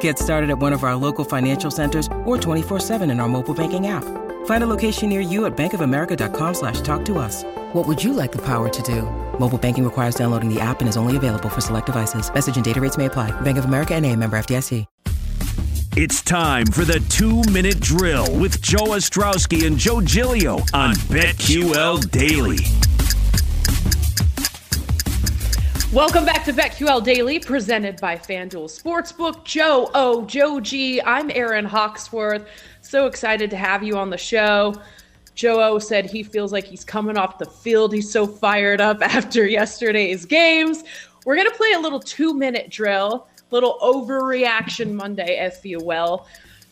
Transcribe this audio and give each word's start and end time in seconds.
Get 0.00 0.18
started 0.18 0.50
at 0.50 0.58
one 0.58 0.74
of 0.74 0.84
our 0.84 0.96
local 0.96 1.24
financial 1.24 1.70
centers 1.70 2.06
or 2.26 2.36
24-7 2.36 3.10
in 3.10 3.20
our 3.20 3.28
mobile 3.28 3.54
banking 3.54 3.86
app. 3.86 4.04
Find 4.44 4.62
a 4.62 4.66
location 4.66 5.08
near 5.08 5.20
you 5.20 5.46
at 5.46 5.56
bankofamerica.com 5.56 6.54
slash 6.54 6.82
talk 6.82 7.06
to 7.06 7.18
us. 7.18 7.44
What 7.72 7.86
would 7.88 8.04
you 8.04 8.12
like 8.12 8.32
the 8.32 8.44
power 8.44 8.68
to 8.68 8.82
do? 8.82 9.02
Mobile 9.38 9.58
banking 9.58 9.84
requires 9.84 10.14
downloading 10.14 10.52
the 10.52 10.60
app 10.60 10.80
and 10.80 10.88
is 10.88 10.98
only 10.98 11.16
available 11.16 11.48
for 11.48 11.62
select 11.62 11.86
devices. 11.86 12.32
Message 12.32 12.56
and 12.56 12.64
data 12.64 12.80
rates 12.80 12.98
may 12.98 13.06
apply. 13.06 13.30
Bank 13.40 13.56
of 13.56 13.64
America 13.64 13.94
and 13.94 14.04
a 14.04 14.14
member 14.14 14.38
FDIC. 14.38 14.84
It's 15.96 16.22
time 16.22 16.66
for 16.66 16.84
the 16.84 17.00
two-minute 17.08 17.80
drill 17.80 18.32
with 18.38 18.62
Joe 18.62 18.84
Ostrowski 18.94 19.66
and 19.66 19.76
Joe 19.76 20.00
Giglio 20.00 20.58
on 20.72 20.94
BetQL 21.10 22.08
Daily. 22.12 22.58
Welcome 25.94 26.26
back 26.26 26.44
to 26.44 26.52
BetQL 26.52 27.02
Daily, 27.02 27.38
presented 27.38 27.98
by 27.98 28.16
FanDuel 28.16 28.68
Sportsbook. 28.68 29.42
Joe 29.44 29.90
O, 29.94 30.22
Joe 30.26 30.60
G, 30.60 31.00
I'm 31.00 31.30
Aaron 31.30 31.64
Hawksworth. 31.64 32.46
So 32.82 33.06
excited 33.06 33.48
to 33.48 33.56
have 33.56 33.82
you 33.82 33.96
on 33.96 34.10
the 34.10 34.18
show. 34.18 34.74
Joe 35.34 35.62
O 35.62 35.78
said 35.78 36.04
he 36.04 36.22
feels 36.22 36.52
like 36.52 36.64
he's 36.64 36.84
coming 36.84 37.16
off 37.16 37.38
the 37.38 37.46
field. 37.46 37.94
He's 37.94 38.12
so 38.12 38.26
fired 38.26 38.82
up 38.82 38.98
after 39.02 39.46
yesterday's 39.46 40.26
games. 40.26 40.84
We're 41.24 41.36
going 41.36 41.48
to 41.48 41.56
play 41.56 41.72
a 41.72 41.80
little 41.80 42.00
two 42.00 42.34
minute 42.34 42.68
drill, 42.68 43.26
little 43.50 43.78
overreaction 43.80 44.92
Monday, 44.92 45.42
if 45.42 45.64
you 45.64 45.78
will. 45.82 46.26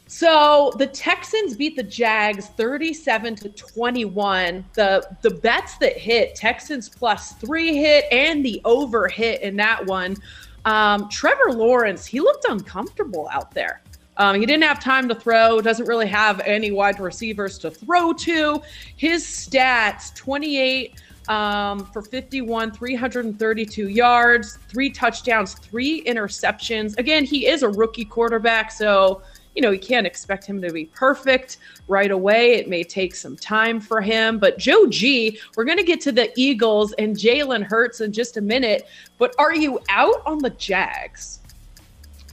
So 0.08 0.72
the 0.78 0.86
Texans 0.86 1.56
beat 1.56 1.74
the 1.74 1.82
Jags 1.82 2.46
37 2.48 3.34
to 3.36 3.48
21. 3.50 4.64
The 4.74 5.16
the 5.22 5.30
bets 5.30 5.76
that 5.78 5.96
hit 5.96 6.34
Texans 6.36 6.88
plus 6.88 7.32
three 7.32 7.76
hit 7.76 8.04
and 8.12 8.44
the 8.44 8.60
over 8.64 9.08
hit 9.08 9.42
in 9.42 9.56
that 9.56 9.84
one. 9.84 10.16
Um, 10.64 11.08
Trevor 11.08 11.52
Lawrence, 11.52 12.06
he 12.06 12.20
looked 12.20 12.44
uncomfortable 12.48 13.28
out 13.32 13.52
there. 13.52 13.82
Um, 14.18 14.40
he 14.40 14.46
didn't 14.46 14.64
have 14.64 14.82
time 14.82 15.08
to 15.08 15.14
throw, 15.14 15.60
doesn't 15.60 15.86
really 15.86 16.06
have 16.06 16.40
any 16.40 16.70
wide 16.70 16.98
receivers 16.98 17.58
to 17.58 17.70
throw 17.70 18.12
to. 18.14 18.62
His 18.96 19.24
stats 19.24 20.14
28 20.14 21.02
um, 21.28 21.84
for 21.86 22.02
51, 22.02 22.72
332 22.72 23.88
yards, 23.88 24.58
three 24.68 24.90
touchdowns, 24.90 25.54
three 25.54 26.02
interceptions. 26.04 26.96
Again, 26.98 27.24
he 27.24 27.46
is 27.46 27.62
a 27.62 27.68
rookie 27.68 28.04
quarterback, 28.04 28.70
so 28.70 29.22
you 29.56 29.62
know, 29.62 29.70
you 29.70 29.80
can't 29.80 30.06
expect 30.06 30.44
him 30.44 30.60
to 30.60 30.70
be 30.70 30.84
perfect 30.84 31.56
right 31.88 32.10
away. 32.10 32.52
It 32.52 32.68
may 32.68 32.84
take 32.84 33.14
some 33.14 33.36
time 33.36 33.80
for 33.80 34.02
him. 34.02 34.38
But 34.38 34.58
Joe 34.58 34.86
G, 34.86 35.40
we're 35.56 35.64
going 35.64 35.78
to 35.78 35.84
get 35.84 36.00
to 36.02 36.12
the 36.12 36.30
Eagles 36.36 36.92
and 36.92 37.16
Jalen 37.16 37.62
Hurts 37.62 38.02
in 38.02 38.12
just 38.12 38.36
a 38.36 38.42
minute. 38.42 38.86
But 39.16 39.34
are 39.38 39.54
you 39.54 39.80
out 39.88 40.22
on 40.26 40.38
the 40.38 40.50
Jags? 40.50 41.40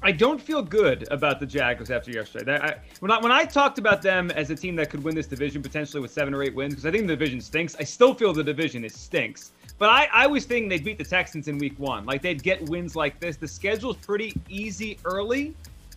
I 0.05 0.11
don't 0.11 0.41
feel 0.41 0.61
good 0.61 1.07
about 1.11 1.39
the 1.39 1.45
Jaguars 1.45 1.89
after 1.89 2.11
yesterday. 2.11 2.59
I, 2.61 2.75
when, 2.99 3.09
I, 3.09 3.21
when 3.21 3.31
I 3.31 3.45
talked 3.45 3.77
about 3.79 4.01
them 4.01 4.31
as 4.31 4.49
a 4.49 4.55
team 4.55 4.75
that 4.75 4.89
could 4.89 5.01
win 5.01 5.15
this 5.15 5.27
division 5.27 5.61
potentially 5.61 6.01
with 6.01 6.11
seven 6.11 6.33
or 6.33 6.43
eight 6.43 6.53
wins, 6.53 6.73
because 6.73 6.85
I 6.85 6.91
think 6.91 7.07
the 7.07 7.15
division 7.15 7.39
stinks, 7.39 7.73
I 7.79 7.85
still 7.85 8.13
feel 8.13 8.33
the 8.33 8.43
division 8.43 8.83
is 8.83 8.93
stinks. 8.93 9.53
But 9.77 9.89
I, 9.89 10.09
I 10.11 10.27
was 10.27 10.43
thinking 10.43 10.67
they'd 10.67 10.83
beat 10.83 10.97
the 10.97 11.05
Texans 11.05 11.47
in 11.47 11.57
week 11.57 11.79
one. 11.79 12.05
Like 12.05 12.21
they'd 12.21 12.43
get 12.43 12.69
wins 12.69 12.97
like 12.97 13.21
this. 13.21 13.37
The 13.37 13.47
schedule's 13.47 13.95
pretty 13.95 14.33
easy 14.49 14.99
early 15.05 15.55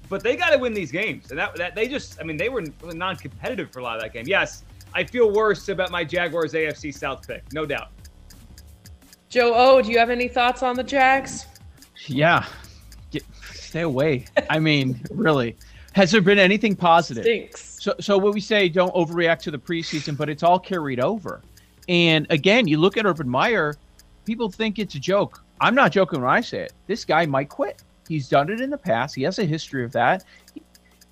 but 0.09 0.22
they 0.22 0.37
got 0.37 0.50
to 0.50 0.59
win 0.59 0.75
these 0.75 0.93
games. 0.93 1.31
And 1.31 1.39
that, 1.39 1.56
that 1.56 1.75
they 1.75 1.89
just, 1.89 2.21
I 2.21 2.25
mean, 2.25 2.37
they 2.37 2.49
were 2.49 2.65
non-competitive 2.83 3.71
for 3.71 3.81
a 3.81 3.83
lot 3.83 3.97
of 3.97 4.03
that 4.03 4.12
game. 4.12 4.25
Yes, 4.27 4.65
I 4.94 5.05
feel 5.05 5.33
worse 5.33 5.69
about 5.69 5.91
my 5.91 6.05
Jaguars 6.05 6.53
AFC 6.53 6.94
South 6.94 7.27
pick, 7.27 7.53
no 7.53 7.67
doubt. 7.67 7.91
Joe 9.28 9.53
O, 9.55 9.83
do 9.83 9.91
you 9.91 9.99
have 9.99 10.11
any 10.11 10.28
thoughts 10.28 10.62
on 10.62 10.77
the 10.77 10.84
Jags? 10.84 11.47
Yeah, 12.06 12.47
Get, 13.11 13.25
stay 13.43 13.83
away. 13.83 14.27
I 14.49 14.59
mean, 14.59 15.00
really, 15.11 15.56
has 15.93 16.11
there 16.11 16.21
been 16.21 16.38
anything 16.38 16.77
positive? 16.77 17.25
Stinks. 17.25 17.77
So, 17.81 17.94
so 18.00 18.19
what 18.19 18.34
we 18.34 18.41
say, 18.41 18.69
don't 18.69 18.94
overreact 18.94 19.41
to 19.41 19.50
the 19.50 19.59
preseason, 19.59 20.17
but 20.17 20.28
it's 20.28 20.43
all 20.43 20.59
carried 20.59 21.00
over. 21.00 21.43
And 21.88 22.27
again, 22.31 22.67
you 22.67 22.78
look 22.78 22.97
at 22.97 23.06
Urban 23.06 23.28
Meyer, 23.28 23.75
people 24.25 24.50
think 24.50 24.78
it's 24.78 24.94
a 24.94 24.99
joke. 24.99 25.43
I'm 25.61 25.75
not 25.75 25.93
joking 25.93 26.21
when 26.21 26.31
I 26.31 26.41
say 26.41 26.62
it. 26.62 26.73
This 26.87 27.05
guy 27.05 27.27
might 27.27 27.49
quit. 27.49 27.83
He's 28.09 28.28
done 28.28 28.50
it 28.50 28.61
in 28.61 28.71
the 28.71 28.78
past. 28.78 29.15
He 29.15 29.22
has 29.22 29.39
a 29.39 29.44
history 29.44 29.84
of 29.84 29.93
that. 29.93 30.25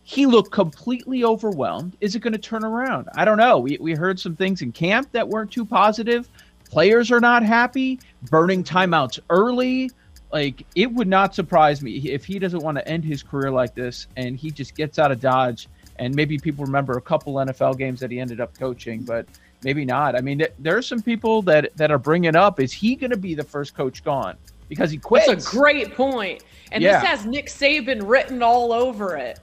He 0.03 0.27
looked 0.27 0.51
completely 0.51 1.25
overwhelmed. 1.25 1.97
Is 2.01 2.15
it 2.15 2.21
going 2.21 2.35
to 2.35 2.39
turn 2.39 2.65
around? 2.65 3.09
I 3.15 3.25
don't 3.25 3.39
know. 3.39 3.59
We, 3.59 3.79
we 3.81 3.95
heard 3.95 4.21
some 4.21 4.37
things 4.37 4.61
in 4.61 4.71
camp 4.71 5.11
that 5.13 5.29
weren't 5.29 5.51
too 5.51 5.65
positive. 5.65 6.29
Players 6.71 7.11
are 7.11 7.21
not 7.21 7.43
happy, 7.43 8.01
burning 8.31 8.65
timeouts 8.65 9.19
early. 9.31 9.91
Like, 10.33 10.67
it 10.75 10.93
would 10.93 11.09
not 11.09 11.35
surprise 11.35 11.81
me 11.81 12.11
if 12.11 12.25
he 12.25 12.39
doesn't 12.39 12.61
want 12.61 12.77
to 12.77 12.87
end 12.87 13.05
his 13.05 13.23
career 13.23 13.51
like 13.51 13.75
this 13.75 14.09
and 14.17 14.37
he 14.37 14.51
just 14.51 14.75
gets 14.75 14.99
out 14.99 15.11
of 15.11 15.21
Dodge. 15.21 15.69
And 15.97 16.15
maybe 16.15 16.39
people 16.39 16.65
remember 16.65 16.99
a 16.99 17.01
couple 17.01 17.35
NFL 17.35 17.79
games 17.79 18.01
that 18.01 18.11
he 18.11 18.19
ended 18.19 18.41
up 18.41 18.59
coaching, 18.59 19.05
but 19.05 19.27
maybe 19.63 19.85
not. 19.85 20.17
I 20.17 20.21
mean, 20.21 20.45
there 20.59 20.77
are 20.77 20.83
some 20.83 21.01
people 21.01 21.41
that, 21.43 21.75
that 21.77 21.91
are 21.91 21.99
bringing 21.99 22.37
up 22.37 22.61
is 22.61 22.73
he 22.73 22.97
going 22.97 23.13
to 23.13 23.17
be 23.17 23.35
the 23.35 23.45
first 23.45 23.75
coach 23.75 24.05
gone? 24.05 24.37
Because 24.69 24.91
he 24.91 24.99
quits. 24.99 25.27
That's 25.27 25.53
a 25.53 25.57
great 25.57 25.95
point. 25.95 26.43
And 26.73 26.83
yeah. 26.83 27.01
this 27.01 27.09
has 27.09 27.27
Nick 27.27 27.47
Saban 27.47 28.09
written 28.09 28.43
all 28.43 28.73
over 28.73 29.17
it. 29.17 29.39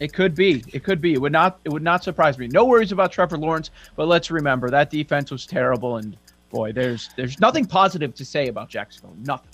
It 0.00 0.12
could 0.12 0.34
be. 0.34 0.62
It 0.72 0.84
could 0.84 1.00
be. 1.00 1.14
It 1.14 1.20
would 1.20 1.32
not. 1.32 1.58
It 1.64 1.72
would 1.72 1.82
not 1.82 2.04
surprise 2.04 2.38
me. 2.38 2.46
No 2.48 2.64
worries 2.64 2.92
about 2.92 3.10
Trevor 3.10 3.36
Lawrence, 3.36 3.70
but 3.96 4.06
let's 4.06 4.30
remember 4.30 4.70
that 4.70 4.90
defense 4.90 5.30
was 5.30 5.44
terrible, 5.44 5.96
and 5.96 6.16
boy, 6.50 6.72
there's 6.72 7.10
there's 7.16 7.40
nothing 7.40 7.64
positive 7.64 8.14
to 8.14 8.24
say 8.24 8.48
about 8.48 8.68
Jacksonville. 8.68 9.16
Nothing. 9.24 9.50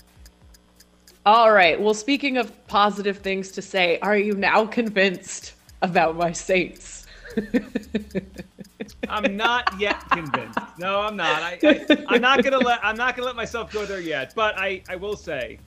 All 1.26 1.52
right. 1.52 1.80
Well, 1.80 1.94
speaking 1.94 2.36
of 2.36 2.52
positive 2.66 3.18
things 3.18 3.50
to 3.52 3.62
say, 3.62 3.98
are 4.00 4.18
you 4.18 4.34
now 4.34 4.66
convinced 4.66 5.54
about 5.80 6.16
my 6.16 6.32
Saints? 6.32 7.06
I'm 9.08 9.36
not 9.36 9.78
yet 9.78 10.00
convinced. 10.10 10.58
No, 10.78 11.00
I'm 11.00 11.16
not. 11.16 11.42
I, 11.42 11.58
I, 11.62 12.14
am 12.16 12.20
not 12.20 12.42
gonna 12.42 12.58
let 12.58 12.84
I'm 12.84 12.96
not 12.96 13.16
gonna 13.16 13.26
let 13.26 13.36
myself 13.36 13.72
go 13.72 13.86
there 13.86 14.00
yet. 14.00 14.32
But 14.34 14.58
I 14.58 14.82
I 14.88 14.96
will 14.96 15.16
say 15.16 15.58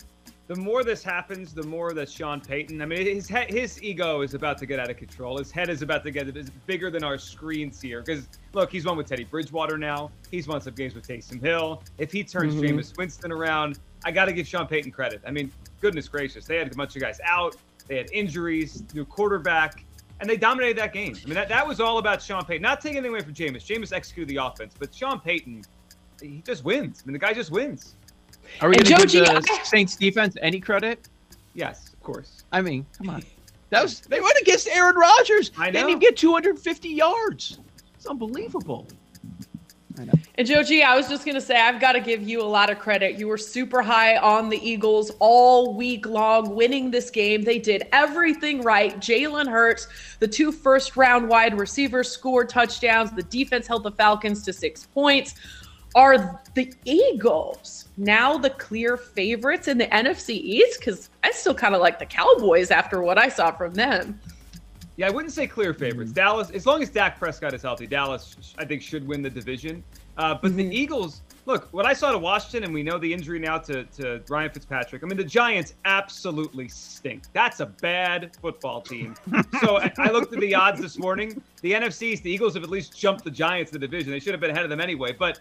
the 0.48 0.56
more 0.56 0.84
this 0.84 1.04
happens, 1.04 1.54
the 1.54 1.64
more 1.64 1.94
that 1.94 2.10
Sean 2.10 2.40
Payton. 2.40 2.82
I 2.82 2.86
mean, 2.86 3.06
his 3.06 3.28
head, 3.28 3.50
his 3.50 3.84
ego 3.84 4.22
is 4.22 4.34
about 4.34 4.58
to 4.60 4.66
get 4.66 4.80
out 4.80 4.90
of 4.90 4.96
control. 4.96 5.38
His 5.38 5.52
head 5.52 5.70
is 5.70 5.82
about 5.82 6.04
to 6.06 6.12
get 6.12 6.36
is 6.36 6.50
bigger 6.66 6.90
than 6.90 7.04
our 7.04 7.18
screens 7.18 7.82
here. 7.82 8.02
Because 8.02 8.30
look, 8.54 8.72
he's 8.72 8.86
won 8.86 8.96
with 8.96 9.08
Teddy 9.08 9.26
Bridgewater 9.26 9.78
now. 9.78 10.10
He's 10.32 10.48
won 10.48 10.62
some 10.62 10.74
games 10.74 10.96
with 10.96 11.06
Taysom 11.06 11.42
Hill. 11.42 11.84
If 11.98 12.14
he 12.14 12.24
turns 12.24 12.56
mm-hmm. 12.56 12.78
Jameis 12.78 12.98
Winston 12.98 13.32
around, 13.32 13.80
I 14.06 14.12
got 14.12 14.26
to 14.26 14.34
give 14.34 14.48
Sean 14.48 14.68
Payton 14.68 14.92
credit. 14.92 15.22
I 15.28 15.32
mean, 15.32 15.52
goodness 15.82 16.08
gracious, 16.08 16.46
they 16.46 16.56
had 16.56 16.72
a 16.72 16.76
bunch 16.76 16.96
of 16.96 17.02
guys 17.02 17.20
out. 17.26 17.58
They 17.88 17.98
had 17.98 18.10
injuries, 18.12 18.84
new 18.94 19.06
quarterback, 19.06 19.84
and 20.20 20.30
they 20.30 20.38
dominated 20.38 20.78
that 20.78 20.94
game. 20.94 21.16
I 21.22 21.26
mean, 21.26 21.36
that, 21.36 21.50
that 21.50 21.68
was 21.68 21.80
all 21.80 21.98
about 21.98 22.22
Sean 22.22 22.44
Payton. 22.44 22.62
Not 22.62 22.82
taking 22.82 22.98
anything 22.98 23.12
away 23.12 23.22
from 23.22 23.34
Jameis. 23.34 23.66
Jameis 23.66 23.94
executed 23.94 24.30
the 24.30 24.44
offense, 24.44 24.74
but 24.78 24.94
Sean 24.94 25.20
Payton, 25.20 25.64
he 26.22 26.42
just 26.46 26.64
wins. 26.64 27.04
I 27.04 27.08
mean, 27.08 27.14
the 27.14 27.20
guy 27.20 27.34
just 27.34 27.52
wins. 27.52 27.96
Are 28.62 28.70
we 28.70 28.76
going 28.76 28.86
to 28.86 29.08
give 29.08 29.26
the 29.26 29.60
Saints 29.64 29.96
defense 29.96 30.36
any 30.42 30.60
credit? 30.60 31.08
Yes, 31.54 31.94
of 31.94 32.02
course. 32.02 32.44
I 32.52 32.62
mean, 32.62 32.86
come 32.98 33.10
on. 33.10 33.24
That 33.70 33.84
was 33.84 34.00
they 34.00 34.22
went 34.22 34.38
against 34.40 34.70
Aaron 34.70 34.96
Rodgers. 34.96 35.52
I 35.58 35.66
know. 35.66 35.66
They 35.66 35.72
didn't 35.80 35.90
even 35.90 36.00
get 36.00 36.16
250 36.16 36.88
yards. 36.88 37.60
It's 37.96 38.06
unbelievable. 38.06 38.88
And 40.36 40.48
Joe 40.48 40.64
G, 40.64 40.84
I 40.84 40.96
was 40.96 41.08
just 41.08 41.26
going 41.26 41.36
to 41.36 41.42
say, 41.42 41.56
I've 41.56 41.80
got 41.80 41.94
to 41.94 42.00
give 42.00 42.22
you 42.22 42.42
a 42.42 42.46
lot 42.46 42.70
of 42.70 42.80
credit. 42.80 43.18
You 43.18 43.28
were 43.28 43.38
super 43.38 43.82
high 43.82 44.18
on 44.18 44.50
the 44.50 44.58
Eagles 44.58 45.12
all 45.20 45.74
week 45.74 46.06
long, 46.06 46.56
winning 46.56 46.92
this 46.92 47.10
game. 47.10 47.44
They 47.44 47.60
did 47.60 47.88
everything 47.92 48.62
right. 48.62 48.98
Jalen 49.00 49.50
Hurts, 49.50 49.88
the 50.20 50.28
two 50.28 50.52
first 50.52 50.96
round 50.96 51.28
wide 51.28 51.58
receivers 51.58 52.10
scored 52.10 52.50
touchdowns. 52.50 53.12
The 53.12 53.24
defense 53.24 53.68
held 53.68 53.84
the 53.84 53.92
Falcons 53.92 54.44
to 54.44 54.54
six 54.54 54.86
points. 54.88 55.36
Are 55.96 56.42
the 56.54 56.72
Eagles 56.86 57.88
now 57.98 58.38
the 58.38 58.52
clear 58.52 58.98
favorites 58.98 59.68
in 59.68 59.78
the 59.78 59.88
NFC 59.88 60.30
East? 60.30 60.80
Because 60.80 61.10
I 61.24 61.32
still 61.32 61.56
kind 61.56 61.74
of 61.74 61.82
like 61.82 61.98
the 61.98 62.06
Cowboys 62.06 62.70
after 62.70 63.02
what 63.02 63.18
I 63.18 63.30
saw 63.30 63.52
from 63.52 63.74
them. 63.74 64.20
Yeah, 64.98 65.08
I 65.08 65.12
wouldn't 65.12 65.34
say 65.34 65.46
clear 65.46 65.74
favorites. 65.74 66.10
Mm-hmm. 66.10 66.16
Dallas, 66.16 66.50
as 66.50 66.66
long 66.66 66.82
as 66.82 66.90
Dak 66.90 67.20
Prescott 67.20 67.54
is 67.54 67.62
healthy, 67.62 67.86
Dallas, 67.86 68.56
I 68.58 68.66
think, 68.66 68.82
should 68.82 69.08
win 69.08 69.22
the 69.22 69.30
division. 69.30 69.84
Uh, 70.18 70.34
but 70.34 70.50
mm-hmm. 70.50 70.58
the 70.58 70.76
Eagles, 70.76 71.22
look, 71.46 71.72
what 71.72 71.86
I 71.86 71.94
saw 71.94 72.12
to 72.12 72.18
Washington, 72.18 72.64
and 72.64 72.74
we 72.74 72.82
know 72.82 72.98
the 72.98 73.14
injury 73.14 73.38
now 73.38 73.60
to, 73.60 73.84
to 73.84 74.24
Ryan 74.28 74.50
Fitzpatrick. 74.50 75.04
I 75.04 75.06
mean, 75.06 75.18
the 75.18 75.24
Giants 75.24 75.76
absolutely 75.86 76.68
stink. 76.68 77.24
That's 77.34 77.60
a 77.60 77.68
bad 77.68 78.36
football 78.42 78.82
team. 78.82 79.16
so 79.62 79.78
I, 79.78 79.94
I, 80.00 80.10
looked 80.10 80.34
at 80.34 80.40
the 80.40 80.56
odds 80.56 80.82
this 80.82 80.98
morning. 80.98 81.40
The 81.62 81.74
NFCs, 81.74 82.24
the 82.24 82.32
Eagles 82.32 82.56
have 82.56 82.64
at 82.64 82.72
least 82.72 82.98
jumped 82.98 83.24
the 83.24 83.32
Giants 83.32 83.72
in 83.72 83.80
the 83.80 83.88
division. 83.88 84.12
They 84.12 84.20
should 84.20 84.34
have 84.34 84.42
been 84.42 84.52
ahead 84.52 84.64
of 84.64 84.72
them 84.72 84.82
anyway. 84.82 85.14
But 85.14 85.40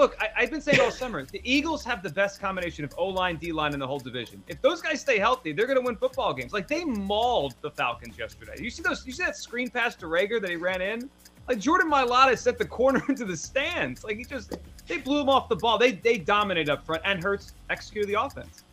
look, 0.00 0.16
I, 0.20 0.40
have 0.40 0.50
been 0.50 0.62
saying 0.62 0.80
all 0.80 0.90
summer, 0.90 1.24
the 1.24 1.40
Eagles 1.44 1.84
have 1.84 2.02
the 2.02 2.08
best 2.08 2.40
combination 2.40 2.84
of 2.84 2.94
O 2.96 3.06
line, 3.06 3.36
D 3.36 3.52
line 3.52 3.74
in 3.74 3.78
the 3.78 3.86
whole 3.86 3.98
division. 3.98 4.42
If 4.48 4.60
those 4.62 4.80
guys 4.80 5.00
stay 5.00 5.18
healthy, 5.18 5.52
they're 5.52 5.66
going 5.66 5.78
to 5.78 5.84
win 5.84 5.96
football 5.96 6.32
games. 6.32 6.52
Like 6.52 6.66
they 6.66 6.84
mauled 6.84 7.54
the 7.60 7.70
Falcons 7.70 8.18
yesterday. 8.18 8.54
You 8.58 8.70
see 8.70 8.82
those? 8.82 9.06
You 9.06 9.12
see 9.12 9.24
that 9.24 9.36
screen 9.36 9.68
pass 9.68 9.94
to 9.96 10.06
Reagor 10.06 10.40
that 10.40 10.50
he 10.50 10.56
ran 10.56 10.80
in? 10.80 11.10
Like 11.48 11.58
Jordan 11.58 11.90
Mailata 11.90 12.36
set 12.38 12.58
the 12.58 12.64
corner 12.64 13.02
into 13.08 13.24
the 13.24 13.36
stands. 13.36 14.02
Like 14.02 14.16
he 14.16 14.24
just 14.24 14.56
they 14.86 14.98
blew 14.98 15.20
him 15.20 15.28
off 15.28 15.48
the 15.48 15.56
ball. 15.56 15.78
They 15.78 15.92
they 15.92 16.16
dominated 16.16 16.70
up 16.72 16.86
front 16.86 17.02
and 17.04 17.22
Hurts 17.22 17.52
executed 17.68 18.08
the 18.08 18.20
offense. 18.20 18.64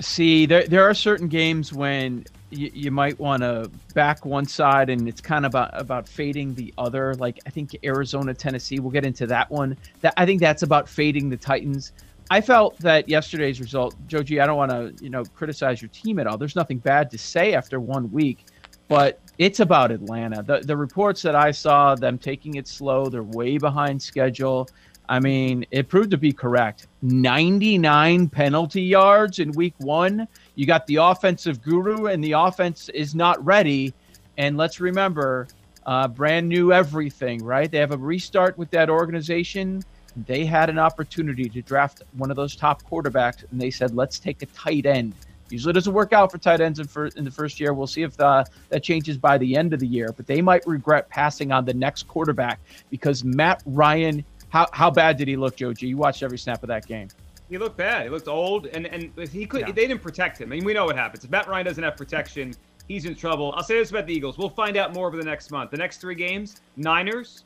See, 0.00 0.46
there 0.46 0.66
there 0.66 0.84
are 0.84 0.94
certain 0.94 1.28
games 1.28 1.72
when 1.72 2.24
you, 2.50 2.70
you 2.74 2.90
might 2.90 3.18
want 3.18 3.42
to 3.42 3.70
back 3.94 4.24
one 4.24 4.46
side 4.46 4.90
and 4.90 5.08
it's 5.08 5.20
kind 5.20 5.46
of 5.46 5.50
about 5.50 5.70
about 5.72 6.08
fading 6.08 6.54
the 6.54 6.72
other. 6.76 7.14
Like 7.14 7.38
I 7.46 7.50
think 7.50 7.76
Arizona, 7.82 8.34
Tennessee. 8.34 8.78
We'll 8.78 8.90
get 8.90 9.06
into 9.06 9.26
that 9.28 9.50
one. 9.50 9.76
That 10.00 10.14
I 10.16 10.26
think 10.26 10.40
that's 10.40 10.62
about 10.62 10.88
fading 10.88 11.30
the 11.30 11.36
Titans. 11.36 11.92
I 12.30 12.40
felt 12.40 12.76
that 12.80 13.08
yesterday's 13.08 13.60
result, 13.60 13.94
Joe 14.06 14.22
G. 14.22 14.40
I 14.40 14.46
don't 14.46 14.56
want 14.56 14.70
to 14.70 14.92
you 15.02 15.10
know 15.10 15.24
criticize 15.24 15.80
your 15.80 15.88
team 15.90 16.18
at 16.18 16.26
all. 16.26 16.36
There's 16.36 16.56
nothing 16.56 16.78
bad 16.78 17.10
to 17.12 17.18
say 17.18 17.54
after 17.54 17.80
one 17.80 18.10
week, 18.12 18.44
but 18.88 19.20
it's 19.38 19.60
about 19.60 19.90
Atlanta. 19.90 20.42
The 20.42 20.60
the 20.60 20.76
reports 20.76 21.22
that 21.22 21.34
I 21.34 21.52
saw, 21.52 21.94
them 21.94 22.18
taking 22.18 22.56
it 22.56 22.68
slow, 22.68 23.06
they're 23.06 23.22
way 23.22 23.58
behind 23.58 24.02
schedule. 24.02 24.68
I 25.08 25.20
mean, 25.20 25.66
it 25.70 25.88
proved 25.88 26.10
to 26.12 26.16
be 26.16 26.32
correct. 26.32 26.88
99 27.02 28.28
penalty 28.28 28.82
yards 28.82 29.38
in 29.38 29.52
week 29.52 29.74
one. 29.78 30.26
You 30.54 30.66
got 30.66 30.86
the 30.86 30.96
offensive 30.96 31.62
guru, 31.62 32.06
and 32.06 32.22
the 32.22 32.32
offense 32.32 32.88
is 32.88 33.14
not 33.14 33.44
ready. 33.44 33.94
And 34.36 34.56
let's 34.56 34.80
remember, 34.80 35.46
uh, 35.84 36.08
brand 36.08 36.48
new 36.48 36.72
everything, 36.72 37.42
right? 37.44 37.70
They 37.70 37.78
have 37.78 37.92
a 37.92 37.96
restart 37.96 38.58
with 38.58 38.70
that 38.70 38.90
organization. 38.90 39.82
They 40.26 40.44
had 40.44 40.70
an 40.70 40.78
opportunity 40.78 41.48
to 41.48 41.62
draft 41.62 42.02
one 42.16 42.30
of 42.30 42.36
those 42.36 42.56
top 42.56 42.82
quarterbacks, 42.82 43.44
and 43.50 43.60
they 43.60 43.70
said, 43.70 43.94
let's 43.94 44.18
take 44.18 44.42
a 44.42 44.46
tight 44.46 44.86
end 44.86 45.14
Usually 45.50 45.72
doesn't 45.72 45.92
work 45.92 46.12
out 46.12 46.32
for 46.32 46.38
tight 46.38 46.60
ends 46.60 46.80
in, 46.80 46.86
for, 46.86 47.06
in 47.06 47.24
the 47.24 47.30
first 47.30 47.60
year. 47.60 47.72
We'll 47.72 47.86
see 47.86 48.02
if 48.02 48.16
the, 48.16 48.26
uh, 48.26 48.44
that 48.70 48.82
changes 48.82 49.16
by 49.16 49.38
the 49.38 49.56
end 49.56 49.72
of 49.72 49.80
the 49.80 49.86
year. 49.86 50.12
But 50.16 50.26
they 50.26 50.42
might 50.42 50.66
regret 50.66 51.08
passing 51.08 51.52
on 51.52 51.64
the 51.64 51.74
next 51.74 52.08
quarterback 52.08 52.58
because 52.90 53.24
Matt 53.24 53.62
Ryan. 53.66 54.24
How 54.56 54.66
how 54.72 54.90
bad 54.90 55.18
did 55.18 55.28
he 55.28 55.36
look, 55.36 55.54
Joe 55.54 55.74
G? 55.74 55.88
You 55.88 55.98
watched 55.98 56.22
every 56.22 56.38
snap 56.38 56.62
of 56.62 56.68
that 56.68 56.86
game. 56.86 57.08
He 57.50 57.58
looked 57.58 57.76
bad. 57.76 58.04
He 58.04 58.08
looked 58.08 58.26
old, 58.26 58.64
and 58.68 58.86
and 58.86 59.12
he 59.28 59.44
could. 59.44 59.60
Yeah. 59.60 59.72
They 59.72 59.86
didn't 59.86 60.00
protect 60.00 60.40
him. 60.40 60.50
I 60.50 60.56
mean, 60.56 60.64
we 60.64 60.72
know 60.72 60.86
what 60.86 60.96
happens 60.96 61.24
if 61.24 61.30
Matt 61.30 61.46
Ryan 61.46 61.66
doesn't 61.66 61.84
have 61.84 61.94
protection. 61.94 62.54
He's 62.88 63.04
in 63.04 63.14
trouble. 63.14 63.52
I'll 63.54 63.62
say 63.62 63.76
this 63.76 63.90
about 63.90 64.06
the 64.06 64.14
Eagles. 64.14 64.38
We'll 64.38 64.48
find 64.48 64.78
out 64.78 64.94
more 64.94 65.08
over 65.08 65.18
the 65.18 65.24
next 65.24 65.50
month. 65.50 65.72
The 65.72 65.76
next 65.76 66.00
three 66.00 66.14
games: 66.14 66.62
Niners, 66.78 67.44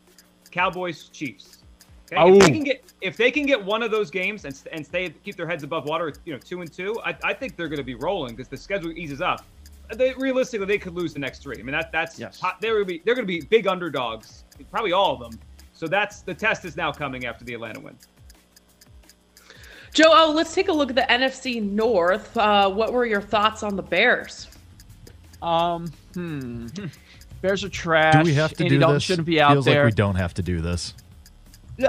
Cowboys, 0.53 1.09
Chiefs. 1.09 1.65
Okay? 2.13 2.23
If 2.23 2.39
they 2.39 2.47
oh. 2.47 2.49
can 2.49 2.63
get 2.63 2.93
if 3.01 3.17
they 3.17 3.33
can 3.33 3.45
get 3.45 3.65
one 3.65 3.83
of 3.83 3.91
those 3.91 4.09
games 4.09 4.45
and, 4.45 4.57
and 4.71 4.87
stay 4.87 5.13
keep 5.25 5.35
their 5.35 5.49
heads 5.49 5.65
above 5.65 5.87
water, 5.87 6.13
you 6.25 6.33
know, 6.33 6.39
two 6.39 6.61
and 6.61 6.73
two, 6.73 6.97
I, 7.05 7.17
I 7.25 7.35
think 7.35 7.57
they're 7.57 7.69
going 7.69 7.79
to 7.79 7.83
be 7.83 7.97
rolling 7.97 8.37
because 8.37 8.47
the 8.47 8.57
schedule 8.57 8.93
eases 8.93 9.21
up. 9.21 9.45
They, 9.97 10.15
realistically, 10.15 10.69
they 10.69 10.79
could 10.79 10.95
lose 10.95 11.15
the 11.15 11.19
next 11.19 11.43
three. 11.43 11.57
I 11.59 11.63
mean, 11.65 11.73
that 11.73 11.91
that's 11.91 12.21
yes. 12.21 12.41
they're 12.61 12.85
be 12.85 13.03
they're 13.05 13.17
going 13.17 13.27
to 13.27 13.33
be 13.33 13.41
big 13.41 13.67
underdogs, 13.67 14.45
probably 14.71 14.93
all 14.93 15.15
of 15.15 15.19
them. 15.19 15.41
So 15.81 15.87
that's 15.87 16.21
the 16.21 16.35
test 16.35 16.67
is 16.67 16.77
now 16.77 16.93
coming 16.93 17.25
after 17.25 17.43
the 17.43 17.55
Atlanta 17.55 17.81
win. 17.81 17.97
Joe, 19.95 20.11
oh, 20.13 20.31
let's 20.31 20.55
take 20.55 20.69
a 20.69 20.73
look 20.73 20.91
at 20.91 20.95
the 20.95 21.07
NFC 21.09 21.63
North. 21.63 22.37
Uh, 22.37 22.69
what 22.69 22.93
were 22.93 23.07
your 23.07 23.23
thoughts 23.23 23.63
on 23.63 23.77
the 23.77 23.83
Bears? 23.83 24.49
Um, 25.41 25.91
hmm. 26.13 26.67
Bears 27.41 27.65
are 27.65 27.71
trash. 27.71 28.13
Do 28.13 28.25
we 28.25 28.35
have 28.35 28.53
to 28.53 28.65
Andy 28.65 28.77
do 28.77 28.81
Dalton 28.81 28.97
this? 28.97 29.05
Shouldn't 29.05 29.25
be 29.25 29.41
out 29.41 29.53
Feels 29.53 29.65
there. 29.65 29.85
like 29.85 29.93
we 29.93 29.97
don't 29.97 30.17
have 30.17 30.35
to 30.35 30.43
do 30.43 30.61
this. 30.61 30.93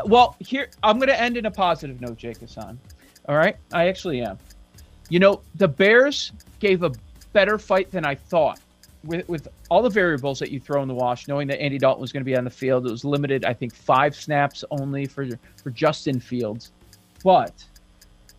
Well, 0.06 0.38
here 0.40 0.70
I'm 0.84 0.98
going 0.98 1.10
to 1.10 1.22
end 1.22 1.36
in 1.36 1.46
a 1.48 1.52
positive 1.52 2.00
note, 2.00 2.16
Jake 2.16 2.38
Hassan. 2.38 2.80
All 3.28 3.36
right, 3.36 3.58
I 3.74 3.90
actually 3.90 4.22
am. 4.22 4.38
You 5.10 5.20
know, 5.20 5.42
the 5.56 5.68
Bears 5.68 6.32
gave 6.62 6.84
a 6.84 6.94
better 7.34 7.58
fight 7.58 7.92
than 7.92 8.06
I 8.06 8.16
thought. 8.16 8.62
With 9.04 9.28
with 9.28 9.48
all 9.70 9.82
the 9.82 9.90
variables 9.90 10.40
that 10.40 10.52
you 10.52 10.60
throw 10.60 10.82
in 10.82 10.88
the 10.88 10.94
wash, 10.94 11.28
knowing 11.28 11.48
that 11.48 11.60
Andy 11.60 11.78
Dalton 11.78 12.02
was 12.02 12.12
going 12.12 12.22
to 12.22 12.26
be 12.26 12.38
on 12.38 12.44
the 12.44 12.52
field, 12.52 12.86
it 12.86 12.92
was 12.92 13.04
limited. 13.04 13.46
I 13.46 13.54
think 13.54 13.74
five 13.74 14.16
snaps 14.16 14.64
only 14.72 15.06
for 15.06 15.28
for 15.62 15.72
Justin 15.72 16.20
Fields, 16.20 16.72
but 17.24 17.66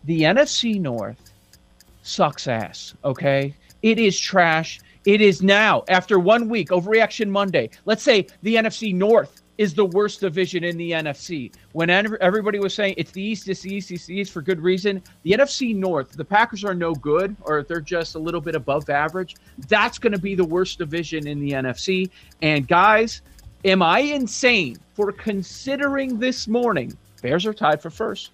the 0.05 0.21
NFC 0.21 0.79
North 0.79 1.33
sucks 2.01 2.47
ass. 2.47 2.93
Okay, 3.03 3.53
it 3.81 3.99
is 3.99 4.17
trash. 4.19 4.79
It 5.05 5.19
is 5.19 5.41
now 5.41 5.83
after 5.89 6.17
one 6.17 6.47
week 6.47 6.69
overreaction 6.69 7.29
Monday. 7.29 7.69
Let's 7.85 8.03
say 8.03 8.27
the 8.41 8.55
NFC 8.55 8.95
North 8.95 9.42
is 9.57 9.73
the 9.73 9.85
worst 9.85 10.19
division 10.19 10.63
in 10.63 10.77
the 10.77 10.91
NFC. 10.91 11.53
When 11.73 11.89
everybody 11.89 12.59
was 12.59 12.73
saying 12.73 12.95
it's 12.97 13.11
the 13.11 13.21
East, 13.21 13.47
it's 13.47 13.61
the 13.61 13.73
East, 13.73 13.91
it's 13.91 14.05
the 14.05 14.15
East 14.15 14.31
for 14.31 14.41
good 14.41 14.59
reason, 14.59 15.01
the 15.23 15.31
NFC 15.31 15.75
North, 15.75 16.11
the 16.13 16.25
Packers 16.25 16.63
are 16.63 16.73
no 16.73 16.93
good 16.93 17.35
or 17.41 17.63
they're 17.63 17.79
just 17.79 18.15
a 18.15 18.19
little 18.19 18.41
bit 18.41 18.55
above 18.55 18.89
average. 18.89 19.35
That's 19.67 19.97
going 19.99 20.13
to 20.13 20.19
be 20.19 20.35
the 20.35 20.45
worst 20.45 20.79
division 20.79 21.27
in 21.27 21.39
the 21.39 21.51
NFC. 21.51 22.09
And 22.41 22.67
guys, 22.67 23.21
am 23.63 23.81
I 23.81 23.99
insane 23.99 24.77
for 24.93 25.11
considering 25.11 26.19
this 26.19 26.47
morning? 26.47 26.97
Bears 27.21 27.45
are 27.45 27.53
tied 27.53 27.81
for 27.81 27.89
first. 27.89 28.31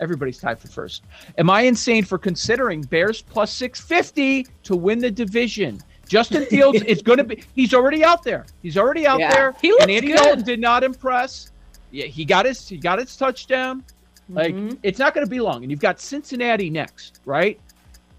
Everybody's 0.00 0.38
tied 0.38 0.60
for 0.60 0.68
first. 0.68 1.02
Am 1.38 1.50
I 1.50 1.62
insane 1.62 2.04
for 2.04 2.18
considering 2.18 2.82
Bears 2.82 3.20
plus 3.22 3.52
650 3.52 4.46
to 4.64 4.76
win 4.76 5.00
the 5.00 5.10
division? 5.10 5.80
Justin 6.08 6.46
Fields 6.46 6.82
is 6.82 7.02
going 7.02 7.18
to 7.18 7.24
be. 7.24 7.44
He's 7.54 7.74
already 7.74 8.02
out 8.02 8.22
there. 8.22 8.46
He's 8.62 8.76
already 8.76 9.06
out 9.06 9.20
yeah, 9.20 9.32
there. 9.32 9.54
He 9.60 9.70
looks 9.70 9.82
and 9.82 9.90
Andy 9.90 10.08
good. 10.08 10.16
Dalton 10.16 10.44
did 10.44 10.60
not 10.60 10.82
impress. 10.82 11.52
Yeah, 11.90 12.06
he 12.06 12.24
got 12.24 12.46
his. 12.46 12.66
He 12.68 12.78
got 12.78 12.98
his 12.98 13.14
touchdown. 13.16 13.84
Like 14.30 14.54
mm-hmm. 14.54 14.76
it's 14.82 14.98
not 14.98 15.14
going 15.14 15.26
to 15.26 15.30
be 15.30 15.40
long, 15.40 15.62
and 15.62 15.70
you've 15.70 15.80
got 15.80 16.00
Cincinnati 16.00 16.68
next, 16.68 17.20
right? 17.24 17.58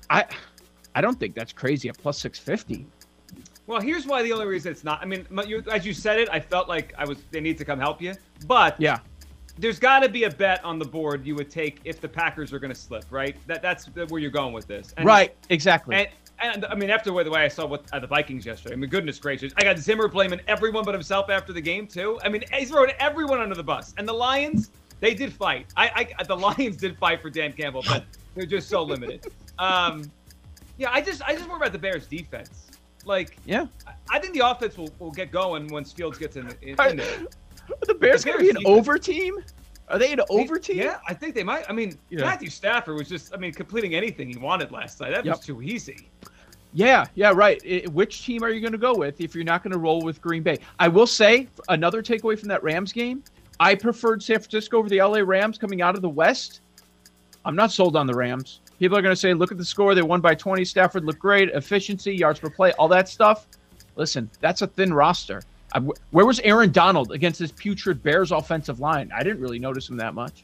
I, 0.09 0.25
I 0.95 1.01
don't 1.01 1.19
think 1.19 1.35
that's 1.35 1.53
crazy 1.53 1.89
at 1.89 1.97
plus 1.97 2.17
six 2.17 2.39
fifty. 2.39 2.87
Well, 3.67 3.79
here's 3.79 4.07
why 4.07 4.23
the 4.23 4.33
only 4.33 4.47
reason 4.47 4.71
it's 4.71 4.83
not. 4.83 4.99
I 5.03 5.05
mean, 5.05 5.27
you, 5.45 5.63
as 5.71 5.85
you 5.85 5.93
said 5.93 6.19
it, 6.19 6.27
I 6.31 6.39
felt 6.39 6.67
like 6.67 6.93
I 6.97 7.05
was. 7.05 7.19
They 7.29 7.41
need 7.41 7.59
to 7.59 7.65
come 7.65 7.79
help 7.79 8.01
you, 8.01 8.15
but 8.47 8.75
yeah, 8.79 8.99
there's 9.59 9.77
got 9.77 9.99
to 9.99 10.09
be 10.09 10.23
a 10.23 10.31
bet 10.31 10.65
on 10.65 10.79
the 10.79 10.85
board 10.85 11.25
you 11.27 11.35
would 11.35 11.51
take 11.51 11.79
if 11.85 12.01
the 12.01 12.09
Packers 12.09 12.53
are 12.53 12.59
going 12.59 12.73
to 12.73 12.79
slip, 12.79 13.05
right? 13.11 13.35
That 13.45 13.61
that's 13.61 13.85
where 13.85 14.19
you're 14.19 14.31
going 14.31 14.53
with 14.53 14.65
this. 14.65 14.93
And, 14.97 15.05
right, 15.05 15.35
exactly. 15.49 15.95
And, 15.95 16.07
and 16.41 16.65
I 16.65 16.75
mean, 16.75 16.89
after 16.89 17.11
the 17.11 17.29
way, 17.29 17.41
I 17.41 17.47
saw 17.47 17.65
what 17.65 17.83
uh, 17.91 17.99
the 17.99 18.07
Vikings 18.07 18.45
yesterday, 18.45 18.75
I 18.75 18.77
mean, 18.77 18.89
goodness 18.89 19.19
gracious, 19.19 19.53
I 19.57 19.63
got 19.63 19.77
Zimmer 19.77 20.07
blaming 20.07 20.41
everyone 20.47 20.85
but 20.85 20.93
himself 20.93 21.29
after 21.29 21.53
the 21.53 21.61
game 21.61 21.87
too. 21.87 22.19
I 22.23 22.29
mean, 22.29 22.43
he's 22.53 22.69
throwing 22.69 22.91
everyone 22.99 23.41
under 23.41 23.55
the 23.55 23.63
bus. 23.63 23.93
And 23.97 24.07
the 24.07 24.13
Lions, 24.13 24.71
they 24.99 25.13
did 25.13 25.33
fight. 25.33 25.67
I, 25.77 26.07
I 26.19 26.23
the 26.23 26.35
Lions 26.35 26.77
did 26.77 26.97
fight 26.97 27.21
for 27.21 27.29
Dan 27.29 27.53
Campbell, 27.53 27.83
but 27.87 28.05
they're 28.35 28.45
just 28.45 28.69
so 28.69 28.83
limited. 28.83 29.27
Um, 29.57 30.09
yeah, 30.77 30.89
I 30.91 31.01
just 31.01 31.21
I 31.23 31.33
just 31.35 31.47
worry 31.47 31.57
about 31.57 31.73
the 31.73 31.79
Bears' 31.79 32.07
defense. 32.07 32.67
Like, 33.05 33.37
yeah, 33.45 33.65
I 34.09 34.19
think 34.19 34.33
the 34.33 34.47
offense 34.49 34.77
will, 34.77 34.91
will 34.99 35.11
get 35.11 35.31
going 35.31 35.67
once 35.67 35.91
Fields 35.91 36.17
gets 36.17 36.35
in, 36.35 36.47
in, 36.61 36.69
in 36.69 36.97
there. 36.97 37.25
the 37.87 37.93
Bears 37.93 38.23
the 38.23 38.31
going 38.31 38.39
to 38.39 38.43
be 38.43 38.49
an 38.49 38.55
defense. 38.57 38.77
over 38.77 38.97
team? 38.97 39.43
Are 39.89 39.97
they 39.97 40.11
an 40.13 40.21
over 40.29 40.59
team? 40.59 40.77
Yeah, 40.77 40.99
I 41.07 41.13
think 41.13 41.33
they 41.33 41.43
might. 41.43 41.65
I 41.67 41.73
mean, 41.73 41.97
yeah. 42.09 42.21
Matthew 42.21 42.49
Stafford 42.49 42.95
was 42.95 43.09
just, 43.09 43.33
I 43.33 43.37
mean, 43.37 43.53
completing 43.53 43.95
anything 43.95 44.29
he 44.29 44.37
wanted 44.37 44.71
last 44.71 45.01
night. 45.01 45.11
That 45.11 45.25
yep. 45.25 45.37
was 45.37 45.45
too 45.45 45.61
easy. 45.61 46.09
Yeah, 46.73 47.05
yeah, 47.15 47.31
right. 47.33 47.59
It, 47.65 47.91
which 47.91 48.23
team 48.23 48.43
are 48.43 48.49
you 48.49 48.61
going 48.61 48.73
to 48.73 48.77
go 48.77 48.93
with 48.93 49.19
if 49.21 49.33
you're 49.33 49.43
not 49.43 49.63
going 49.63 49.71
to 49.73 49.79
roll 49.79 50.01
with 50.01 50.21
Green 50.21 50.43
Bay? 50.43 50.57
I 50.77 50.87
will 50.87 51.07
say 51.07 51.47
another 51.67 52.03
takeaway 52.03 52.37
from 52.37 52.49
that 52.49 52.61
Rams 52.63 52.93
game. 52.93 53.23
I 53.59 53.75
preferred 53.75 54.21
San 54.21 54.37
Francisco 54.39 54.77
over 54.77 54.87
the 54.87 55.01
LA 55.01 55.19
Rams 55.19 55.57
coming 55.57 55.81
out 55.81 55.95
of 55.95 56.01
the 56.01 56.09
West. 56.09 56.61
I'm 57.43 57.55
not 57.55 57.71
sold 57.71 57.95
on 57.95 58.05
the 58.07 58.13
Rams. 58.13 58.61
People 58.79 58.97
are 58.97 59.01
going 59.01 59.13
to 59.13 59.19
say, 59.19 59.33
look 59.33 59.51
at 59.51 59.57
the 59.57 59.65
score. 59.65 59.95
They 59.95 60.01
won 60.01 60.21
by 60.21 60.35
20. 60.35 60.63
Stafford 60.63 61.03
looked 61.03 61.19
great. 61.19 61.49
Efficiency, 61.49 62.13
yards 62.15 62.39
per 62.39 62.49
play, 62.49 62.71
all 62.73 62.87
that 62.89 63.09
stuff. 63.09 63.47
Listen, 63.95 64.29
that's 64.39 64.61
a 64.61 64.67
thin 64.67 64.93
roster. 64.93 65.41
I, 65.73 65.79
where 66.11 66.25
was 66.25 66.39
Aaron 66.41 66.71
Donald 66.71 67.11
against 67.11 67.39
this 67.39 67.51
putrid 67.51 68.01
Bears 68.01 68.31
offensive 68.31 68.79
line? 68.79 69.11
I 69.13 69.23
didn't 69.23 69.41
really 69.41 69.59
notice 69.59 69.89
him 69.89 69.97
that 69.97 70.13
much. 70.13 70.43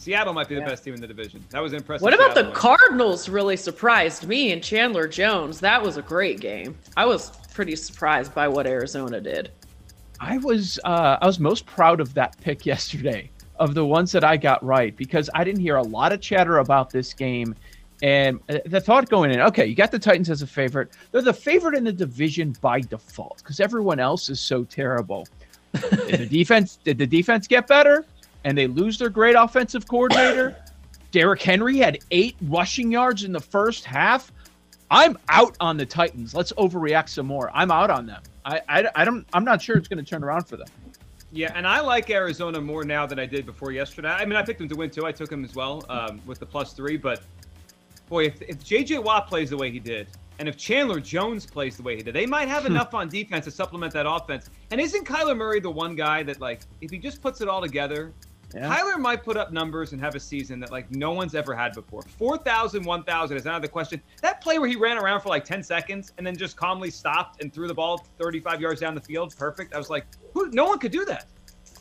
Seattle 0.00 0.32
might 0.32 0.48
be 0.48 0.54
the 0.54 0.62
best 0.62 0.82
team 0.82 0.94
in 0.94 1.00
the 1.02 1.06
division. 1.06 1.44
That 1.50 1.60
was 1.60 1.74
impressive. 1.74 2.02
What 2.02 2.14
about 2.14 2.32
Seattle 2.32 2.44
the 2.44 2.48
win. 2.48 2.56
Cardinals? 2.56 3.28
Really 3.28 3.56
surprised 3.58 4.26
me 4.26 4.50
and 4.50 4.64
Chandler 4.64 5.06
Jones. 5.06 5.60
That 5.60 5.82
was 5.82 5.98
a 5.98 6.02
great 6.02 6.40
game. 6.40 6.74
I 6.96 7.04
was 7.04 7.32
pretty 7.52 7.76
surprised 7.76 8.34
by 8.34 8.48
what 8.48 8.66
Arizona 8.66 9.20
did. 9.20 9.50
I 10.18 10.38
was 10.38 10.80
uh, 10.84 11.18
I 11.20 11.26
was 11.26 11.38
most 11.38 11.66
proud 11.66 12.00
of 12.00 12.14
that 12.14 12.34
pick 12.40 12.64
yesterday 12.72 13.30
of 13.58 13.74
the 13.74 13.84
ones 13.84 14.10
that 14.12 14.24
I 14.24 14.38
got 14.38 14.64
right 14.64 14.96
because 14.96 15.28
I 15.34 15.44
didn't 15.44 15.60
hear 15.60 15.76
a 15.76 15.82
lot 15.82 16.12
of 16.12 16.22
chatter 16.22 16.58
about 16.58 16.88
this 16.88 17.12
game. 17.12 17.54
And 18.02 18.40
uh, 18.48 18.56
the 18.64 18.80
thought 18.80 19.06
going 19.10 19.30
in, 19.32 19.40
okay, 19.40 19.66
you 19.66 19.74
got 19.74 19.90
the 19.90 19.98
Titans 19.98 20.30
as 20.30 20.40
a 20.40 20.46
favorite. 20.46 20.92
They're 21.12 21.20
the 21.20 21.34
favorite 21.34 21.74
in 21.74 21.84
the 21.84 21.92
division 21.92 22.56
by 22.62 22.80
default 22.80 23.42
because 23.42 23.60
everyone 23.60 24.00
else 24.00 24.30
is 24.30 24.40
so 24.40 24.64
terrible. 24.64 25.28
did 25.72 26.20
the 26.20 26.26
defense 26.26 26.78
did 26.84 26.96
the 26.96 27.06
defense 27.06 27.46
get 27.46 27.66
better? 27.66 28.06
And 28.44 28.56
they 28.56 28.66
lose 28.66 28.98
their 28.98 29.10
great 29.10 29.34
offensive 29.34 29.86
coordinator. 29.86 30.56
Derrick 31.10 31.42
Henry 31.42 31.78
had 31.78 31.98
eight 32.10 32.36
rushing 32.42 32.92
yards 32.92 33.24
in 33.24 33.32
the 33.32 33.40
first 33.40 33.84
half. 33.84 34.32
I'm 34.90 35.18
out 35.28 35.56
on 35.60 35.76
the 35.76 35.86
Titans. 35.86 36.34
Let's 36.34 36.52
overreact 36.52 37.08
some 37.10 37.26
more. 37.26 37.50
I'm 37.54 37.70
out 37.70 37.90
on 37.90 38.06
them. 38.06 38.22
I, 38.44 38.60
I, 38.68 38.88
I 38.94 39.04
don't. 39.04 39.26
I'm 39.32 39.44
not 39.44 39.62
sure 39.62 39.76
it's 39.76 39.88
going 39.88 40.02
to 40.02 40.08
turn 40.08 40.24
around 40.24 40.44
for 40.44 40.56
them. 40.56 40.68
Yeah, 41.32 41.52
and 41.54 41.66
I 41.66 41.80
like 41.80 42.10
Arizona 42.10 42.60
more 42.60 42.84
now 42.84 43.06
than 43.06 43.18
I 43.20 43.26
did 43.26 43.46
before 43.46 43.70
yesterday. 43.70 44.08
I 44.08 44.24
mean, 44.24 44.36
I 44.36 44.42
picked 44.42 44.58
them 44.58 44.68
to 44.68 44.74
win 44.74 44.90
too. 44.90 45.06
I 45.06 45.12
took 45.12 45.30
them 45.30 45.44
as 45.44 45.54
well 45.54 45.84
um, 45.88 46.20
with 46.26 46.40
the 46.40 46.46
plus 46.46 46.72
three. 46.72 46.96
But 46.96 47.22
boy, 48.08 48.24
if, 48.24 48.42
if 48.42 48.64
J.J. 48.64 48.98
Watt 48.98 49.28
plays 49.28 49.50
the 49.50 49.56
way 49.56 49.70
he 49.70 49.78
did, 49.78 50.08
and 50.40 50.48
if 50.48 50.56
Chandler 50.56 50.98
Jones 50.98 51.46
plays 51.46 51.76
the 51.76 51.84
way 51.84 51.96
he 51.96 52.02
did, 52.02 52.14
they 52.14 52.26
might 52.26 52.48
have 52.48 52.66
enough 52.66 52.94
on 52.94 53.08
defense 53.08 53.44
to 53.44 53.50
supplement 53.50 53.92
that 53.92 54.10
offense. 54.10 54.50
And 54.70 54.80
isn't 54.80 55.06
Kyler 55.06 55.36
Murray 55.36 55.60
the 55.60 55.70
one 55.70 55.94
guy 55.94 56.22
that, 56.24 56.40
like, 56.40 56.62
if 56.80 56.90
he 56.90 56.98
just 56.98 57.22
puts 57.22 57.40
it 57.42 57.48
all 57.48 57.60
together, 57.60 58.12
Yeah. 58.54 58.74
Kyler 58.74 58.98
might 58.98 59.22
put 59.22 59.36
up 59.36 59.52
numbers 59.52 59.92
and 59.92 60.00
have 60.00 60.14
a 60.16 60.20
season 60.20 60.58
that 60.60 60.72
like 60.72 60.90
no 60.90 61.12
one's 61.12 61.34
ever 61.34 61.54
had 61.54 61.72
before. 61.72 62.02
4,000, 62.02 62.84
1,000 62.84 63.36
is 63.36 63.44
not 63.44 63.62
the 63.62 63.68
question. 63.68 64.02
That 64.22 64.40
play 64.40 64.58
where 64.58 64.68
he 64.68 64.76
ran 64.76 64.98
around 64.98 65.20
for 65.20 65.28
like 65.28 65.44
10 65.44 65.62
seconds 65.62 66.12
and 66.18 66.26
then 66.26 66.36
just 66.36 66.56
calmly 66.56 66.90
stopped 66.90 67.42
and 67.42 67.52
threw 67.52 67.68
the 67.68 67.74
ball 67.74 68.04
35 68.18 68.60
yards 68.60 68.80
down 68.80 68.94
the 68.94 69.00
field, 69.00 69.34
perfect. 69.38 69.72
I 69.74 69.78
was 69.78 69.88
like, 69.90 70.04
who? 70.34 70.48
No 70.50 70.64
one 70.64 70.78
could 70.80 70.90
do 70.92 71.04
that. 71.04 71.26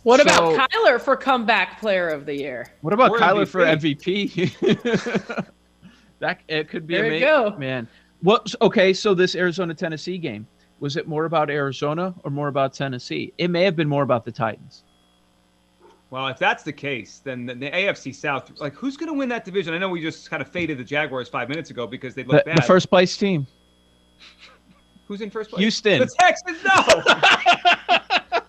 What 0.03 0.19
So- 0.21 0.51
about 0.53 0.69
Kyler 0.69 1.01
for 1.01 1.15
comeback 1.15 1.79
player 1.79 2.07
of 2.09 2.25
the 2.25 2.35
year? 2.35 2.67
What 2.81 2.93
about 2.93 3.11
Or 3.11 3.19
Kyler 3.19 3.47
for 3.47 3.61
MVP? 3.61 4.29
MVP? 4.29 5.45
that 6.19 6.39
it 6.47 6.69
could 6.69 6.85
be 6.85 6.95
There 6.95 7.13
you 7.13 7.19
go. 7.19 7.55
man. 7.57 7.87
What? 8.21 8.53
Okay, 8.61 8.93
so 8.93 9.13
this 9.13 9.35
Arizona 9.35 9.73
Tennessee 9.73 10.17
game 10.17 10.45
was 10.79 10.95
it 10.97 11.07
more 11.07 11.25
about 11.25 11.49
Arizona 11.49 12.13
or 12.23 12.31
more 12.31 12.47
about 12.47 12.73
Tennessee? 12.73 13.33
It 13.37 13.49
may 13.49 13.63
have 13.63 13.75
been 13.75 13.89
more 13.89 14.03
about 14.03 14.23
the 14.23 14.31
Titans. 14.31 14.83
Well, 16.11 16.27
if 16.27 16.39
that's 16.39 16.63
the 16.63 16.73
case, 16.73 17.21
then 17.23 17.45
the, 17.45 17.53
the 17.53 17.69
AFC 17.69 18.15
South, 18.15 18.51
like 18.59 18.73
who's 18.73 18.97
going 18.97 19.07
to 19.09 19.13
win 19.13 19.29
that 19.29 19.45
division? 19.45 19.73
I 19.73 19.77
know 19.77 19.89
we 19.89 20.01
just 20.01 20.29
kind 20.29 20.41
of 20.41 20.47
faded 20.47 20.79
the 20.79 20.83
Jaguars 20.83 21.29
five 21.29 21.49
minutes 21.49 21.69
ago 21.69 21.85
because 21.85 22.15
they 22.15 22.23
The, 22.23 22.33
look 22.33 22.45
bad. 22.45 22.57
the 22.57 22.61
first 22.63 22.89
place 22.89 23.15
team, 23.15 23.45
who's 25.07 25.21
in 25.21 25.29
first 25.29 25.51
place? 25.51 25.59
Houston. 25.61 25.99
The 25.99 26.07
Texans. 26.19 26.57
No. 26.63 27.03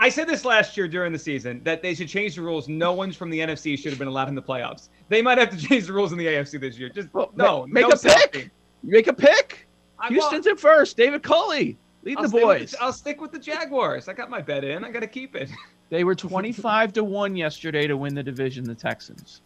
I 0.00 0.08
said 0.10 0.28
this 0.28 0.44
last 0.44 0.76
year 0.76 0.86
during 0.86 1.12
the 1.12 1.18
season 1.18 1.62
that 1.64 1.80
they 1.80 1.94
should 1.94 2.08
change 2.08 2.34
the 2.36 2.42
rules. 2.42 2.68
No 2.68 2.92
one's 2.92 3.16
from 3.16 3.30
the 3.30 3.38
NFC 3.38 3.78
should 3.78 3.90
have 3.90 3.98
been 3.98 4.08
allowed 4.08 4.28
in 4.28 4.34
the 4.34 4.42
playoffs. 4.42 4.90
They 5.08 5.22
might 5.22 5.38
have 5.38 5.48
to 5.50 5.56
change 5.68 5.86
the 5.86 5.94
rules 5.94 6.12
in 6.12 6.18
the 6.18 6.26
AFC 6.26 6.60
this 6.60 6.78
year. 6.78 6.90
Just 6.90 7.08
Well, 7.14 7.30
no, 7.34 7.66
make 7.66 7.88
no 7.88 7.94
a 7.94 7.98
pick. 7.98 8.50
Make 8.82 9.06
a 9.06 9.14
pick. 9.14 9.66
I- 9.98 10.08
Houston's 10.08 10.46
in 10.46 10.56
first. 10.58 10.96
David 10.98 11.22
Culley 11.22 11.78
leading 12.02 12.18
I'll 12.24 12.30
the 12.30 12.38
boys. 12.38 12.72
the- 12.72 12.82
I'll 12.82 12.92
stick 12.92 13.20
with 13.22 13.32
the 13.32 13.38
Jaguars. 13.38 14.08
I 14.08 14.12
got 14.12 14.28
my 14.28 14.42
bet 14.42 14.62
in. 14.62 14.84
I 14.84 14.90
got 14.90 15.00
to 15.00 15.06
keep 15.06 15.34
it. 15.36 15.48
They 15.90 16.04
were 16.04 16.14
25 16.14 16.92
to 16.94 17.04
1 17.04 17.36
yesterday 17.36 17.86
to 17.86 17.96
win 17.96 18.14
the 18.14 18.22
division, 18.22 18.64
the 18.64 18.74
Texans. 18.74 19.40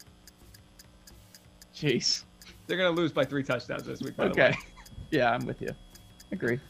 Jeez. 1.74 2.24
They're 2.66 2.76
going 2.76 2.94
to 2.94 3.00
lose 3.00 3.12
by 3.12 3.24
three 3.24 3.42
touchdowns 3.42 3.84
this 3.84 4.00
week. 4.02 4.16
By 4.16 4.24
the 4.24 4.30
Okay. 4.30 4.50
way. 4.50 4.56
Yeah, 5.10 5.30
I'm 5.32 5.46
with 5.46 5.62
you. 5.62 5.70
Agree. 6.32 6.60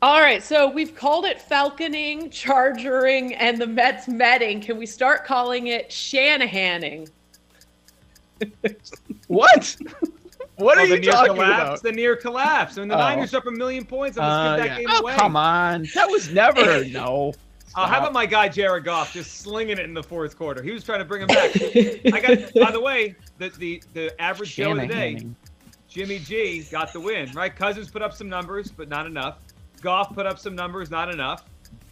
All 0.00 0.20
right, 0.22 0.42
so 0.42 0.70
we've 0.70 0.94
called 0.94 1.26
it 1.26 1.38
falconing, 1.38 2.30
chargering, 2.32 3.34
and 3.34 3.58
the 3.60 3.66
Mets 3.66 4.08
metting. 4.08 4.62
Can 4.62 4.78
we 4.78 4.86
start 4.86 5.26
calling 5.26 5.66
it 5.66 5.90
Shanahaning? 5.90 7.10
What? 9.26 9.76
what 10.56 10.78
Oh, 10.78 10.82
are 10.82 10.86
the 10.86 10.96
you 11.02 11.10
talking 11.10 11.34
collapse. 11.34 11.62
about? 11.62 11.82
The 11.82 11.92
near 11.92 12.16
collapse. 12.16 12.78
I 12.78 12.80
mean, 12.80 12.88
the 12.88 12.94
Oh. 12.94 12.98
Niners 12.98 13.34
up 13.34 13.46
a 13.46 13.50
million 13.50 13.84
points, 13.84 14.16
I'm 14.16 14.24
Uh, 14.24 14.56
just 14.56 14.62
give 14.62 14.66
yeah. 14.72 14.78
game 14.78 14.86
oh, 14.88 15.00
away. 15.00 15.16
come 15.16 15.36
on. 15.36 15.86
That 15.94 16.08
was 16.08 16.30
never. 16.30 16.84
no. 16.86 17.34
Uh, 17.74 17.86
how 17.86 17.98
about 17.98 18.12
my 18.12 18.26
guy 18.26 18.48
Jared 18.48 18.84
Goff 18.84 19.12
just 19.12 19.38
slinging 19.40 19.78
it 19.78 19.84
in 19.84 19.94
the 19.94 20.02
fourth 20.02 20.36
quarter? 20.36 20.62
He 20.62 20.70
was 20.72 20.82
trying 20.84 20.98
to 21.00 21.04
bring 21.04 21.22
him 21.22 21.28
back. 21.28 21.52
I 22.12 22.20
got. 22.20 22.54
By 22.54 22.70
the 22.70 22.80
way, 22.80 23.14
the 23.38 23.50
the 23.50 23.82
the 23.94 24.20
average 24.20 24.54
Joe 24.56 24.72
of 24.72 24.78
the 24.78 24.86
day, 24.86 25.26
Jimmy 25.88 26.18
G, 26.18 26.62
got 26.70 26.92
the 26.92 27.00
win. 27.00 27.30
Right? 27.32 27.54
Cousins 27.54 27.90
put 27.90 28.02
up 28.02 28.12
some 28.12 28.28
numbers, 28.28 28.70
but 28.70 28.88
not 28.88 29.06
enough. 29.06 29.38
Goff 29.80 30.14
put 30.14 30.26
up 30.26 30.38
some 30.38 30.54
numbers, 30.54 30.90
not 30.90 31.12
enough. 31.12 31.44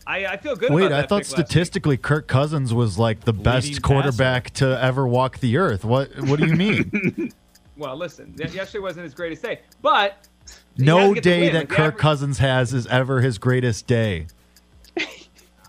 I, 0.09 0.27
I 0.27 0.37
feel 0.37 0.55
good 0.55 0.71
Wait, 0.73 0.87
about 0.87 1.05
I 1.05 1.07
thought 1.07 1.23
pick 1.23 1.31
last 1.31 1.37
week. 1.39 1.47
statistically 1.49 1.97
Kirk 1.97 2.29
Cousins 2.29 2.73
was 2.73 2.97
like 2.99 3.21
the 3.23 3.33
best 3.33 3.67
Leading 3.67 3.83
quarterback 3.83 4.51
to 4.55 4.81
ever 4.81 5.07
walk 5.07 5.39
the 5.41 5.57
earth. 5.57 5.85
What 5.85 6.11
What 6.21 6.39
do 6.41 6.47
you 6.47 6.55
mean? 6.55 7.33
Well, 7.79 7.95
listen, 7.95 8.35
y- 8.39 8.47
yesterday 8.47 8.81
wasn't 8.81 9.05
his 9.05 9.13
greatest 9.13 9.43
day, 9.43 9.61
but 9.83 10.27
no 10.79 11.09
to 11.09 11.15
get 11.17 11.25
the 11.25 11.31
day 11.31 11.49
that 11.51 11.69
Kirk 11.69 11.79
average- 11.79 11.97
Cousins 11.99 12.39
has 12.39 12.73
is 12.73 12.87
ever 12.87 13.21
his 13.21 13.37
greatest 13.37 13.87
day. 13.87 14.29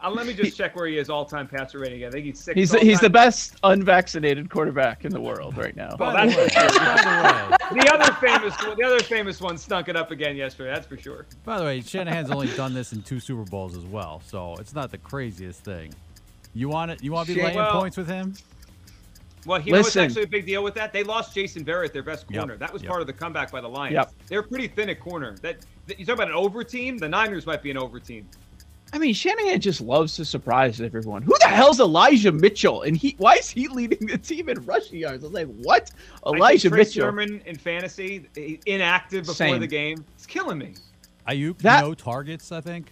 Uh, 0.08 0.12
let 0.12 0.26
me 0.26 0.34
just 0.34 0.58
check 0.58 0.76
where 0.76 0.88
he 0.88 0.98
is 0.98 1.10
all-time 1.10 1.48
passer 1.48 1.80
rating. 1.80 2.06
I 2.06 2.10
think 2.10 2.26
he's 2.26 2.40
six. 2.40 2.56
He's 2.56 2.72
he's 2.74 3.00
the 3.00 3.10
best 3.10 3.56
unvaccinated 3.64 4.50
quarterback 4.50 5.04
in 5.04 5.12
the 5.12 5.20
world 5.20 5.58
right 5.58 5.76
now. 5.76 5.96
Well, 6.00 6.12
the 6.12 6.18
that's 6.18 6.38
way, 6.38 6.44
for 6.48 6.50
sure. 6.50 6.80
by 6.80 7.58
the 7.74 7.76
the 7.76 7.94
other 7.94 8.14
famous 8.14 8.64
one, 8.64 8.78
the 8.78 8.84
other 8.84 9.00
famous 9.00 9.42
one 9.42 9.58
stunk 9.58 9.90
it 9.90 9.96
up 9.96 10.12
again 10.12 10.36
yesterday. 10.38 10.74
That's 10.74 10.88
for 10.88 10.98
sure. 10.98 11.26
by 11.44 11.58
the 11.60 11.66
way, 11.66 11.82
Shanahan's 11.82 12.32
only 12.32 12.48
done 12.56 12.74
this 12.74 12.94
in 12.94 13.02
two 13.02 13.20
Super 13.20 13.44
Bowls 13.44 13.76
as 13.76 13.84
well, 13.84 14.22
so 14.26 14.56
it's 14.60 14.74
not 14.74 14.92
the 14.92 14.98
craziest 14.98 15.64
thing. 15.64 15.94
You 16.54 16.70
want 16.70 16.92
it? 16.92 17.04
You 17.04 17.12
want 17.12 17.28
to 17.28 17.34
be 17.34 17.40
Shan- 17.40 17.48
laying 17.48 17.58
Well- 17.58 17.80
points 17.80 17.98
with 17.98 18.08
him? 18.08 18.34
Well, 19.46 19.62
you 19.62 19.72
know 19.72 19.80
what's 19.80 19.96
actually 19.96 20.24
a 20.24 20.28
big 20.28 20.46
deal 20.46 20.62
with 20.62 20.74
that? 20.74 20.92
They 20.92 21.04
lost 21.04 21.34
Jason 21.34 21.64
Verrett, 21.64 21.94
their 21.94 22.04
best 22.04 22.26
Yep, 22.30 22.38
corner. 22.38 22.58
That 22.58 22.74
was 22.74 22.82
yep. 22.82 22.90
part 22.90 23.00
of 23.00 23.08
the 23.08 23.14
comeback 23.14 23.50
by 23.50 23.62
the 23.62 23.70
Lions. 23.70 23.94
Yep. 23.94 24.12
They're 24.28 24.44
pretty 24.44 24.68
thin 24.68 24.90
at 24.90 25.00
corner. 25.00 25.38
That, 25.42 25.58
that 25.86 25.98
you 25.98 26.06
talk 26.06 26.16
about 26.16 26.28
an 26.28 26.34
over 26.34 26.66
team. 26.66 26.98
The 26.98 27.08
Niners 27.08 27.46
might 27.46 27.64
be 27.64 27.72
an 27.72 27.78
over 27.78 27.98
team. 27.98 28.28
I 28.94 29.00
mean, 29.00 29.14
Shanahan 29.14 29.60
just 29.60 29.82
loves 29.82 30.16
to 30.16 30.24
surprise 30.26 30.80
everyone. 30.80 31.22
Who 31.22 31.36
the 31.40 31.48
hell's 31.48 31.80
Elijah 31.80 32.32
Mitchell? 32.32 32.84
And 32.84 32.96
he 32.96 33.16
why 33.18 33.36
is 33.36 33.50
he 33.50 33.68
leading 33.68 34.08
the 34.08 34.18
team 34.18 34.48
in 34.50 34.66
rushing 34.66 35.00
yards? 35.00 35.24
I 35.24 35.28
was 35.28 35.34
like, 35.34 35.48
what? 35.62 35.92
I 36.24 36.30
think 36.30 36.38
Elijah 36.38 36.70
Trey 36.70 36.78
Mitchell. 36.80 37.02
Sermon 37.04 37.42
in 37.46 37.56
fantasy, 37.58 38.28
inactive 38.66 39.24
before 39.24 39.36
Same. 39.36 39.60
the 39.60 39.68
game. 39.68 40.06
It's 40.16 40.26
killing 40.26 40.58
me. 40.58 40.76
Aiyuk, 41.28 41.58
That- 41.60 41.82
no 41.84 41.94
targets, 41.94 42.52
I 42.54 42.62
think. 42.62 42.92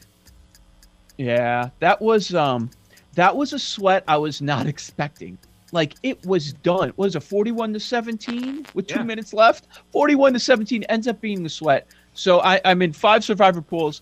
Yeah, 1.18 1.70
that 1.80 2.02
was 2.02 2.34
um 2.36 2.70
that 3.14 3.36
was 3.36 3.54
a 3.54 3.60
sweat 3.60 4.04
I 4.08 4.18
was 4.18 4.42
not 4.42 4.68
expecting. 4.74 5.38
Like 5.72 5.96
it 6.04 6.24
was 6.26 6.54
done. 6.54 6.90
What 6.96 7.06
was 7.06 7.16
it 7.16 7.24
41 7.24 7.74
to 7.74 7.80
17 7.80 8.66
with 8.74 8.88
2 8.88 8.96
Yeah. 8.96 9.04
minutes 9.04 9.34
left? 9.34 9.68
41 9.92 10.34
to 10.34 10.40
17 10.40 10.84
ends 10.84 11.08
up 11.08 11.22
being 11.22 11.42
the 11.44 11.50
sweat. 11.50 11.88
So 12.14 12.42
I 12.42 12.60
I'm 12.66 12.82
in 12.82 12.92
5 12.92 13.24
survivor 13.24 13.62
pools. 13.62 14.02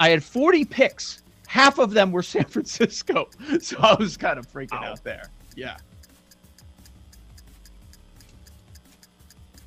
I 0.00 0.08
had 0.08 0.24
40 0.24 0.64
picks. 0.64 1.22
Half 1.54 1.78
of 1.78 1.92
them 1.92 2.10
were 2.10 2.22
San 2.34 2.46
Francisco. 2.46 3.28
So 3.60 3.76
I 3.78 3.94
was 3.94 4.16
kind 4.16 4.40
of 4.40 4.52
freaking 4.52 4.72
Ow. 4.82 4.90
out 4.90 5.04
there. 5.04 5.30
Yeah. 5.54 5.76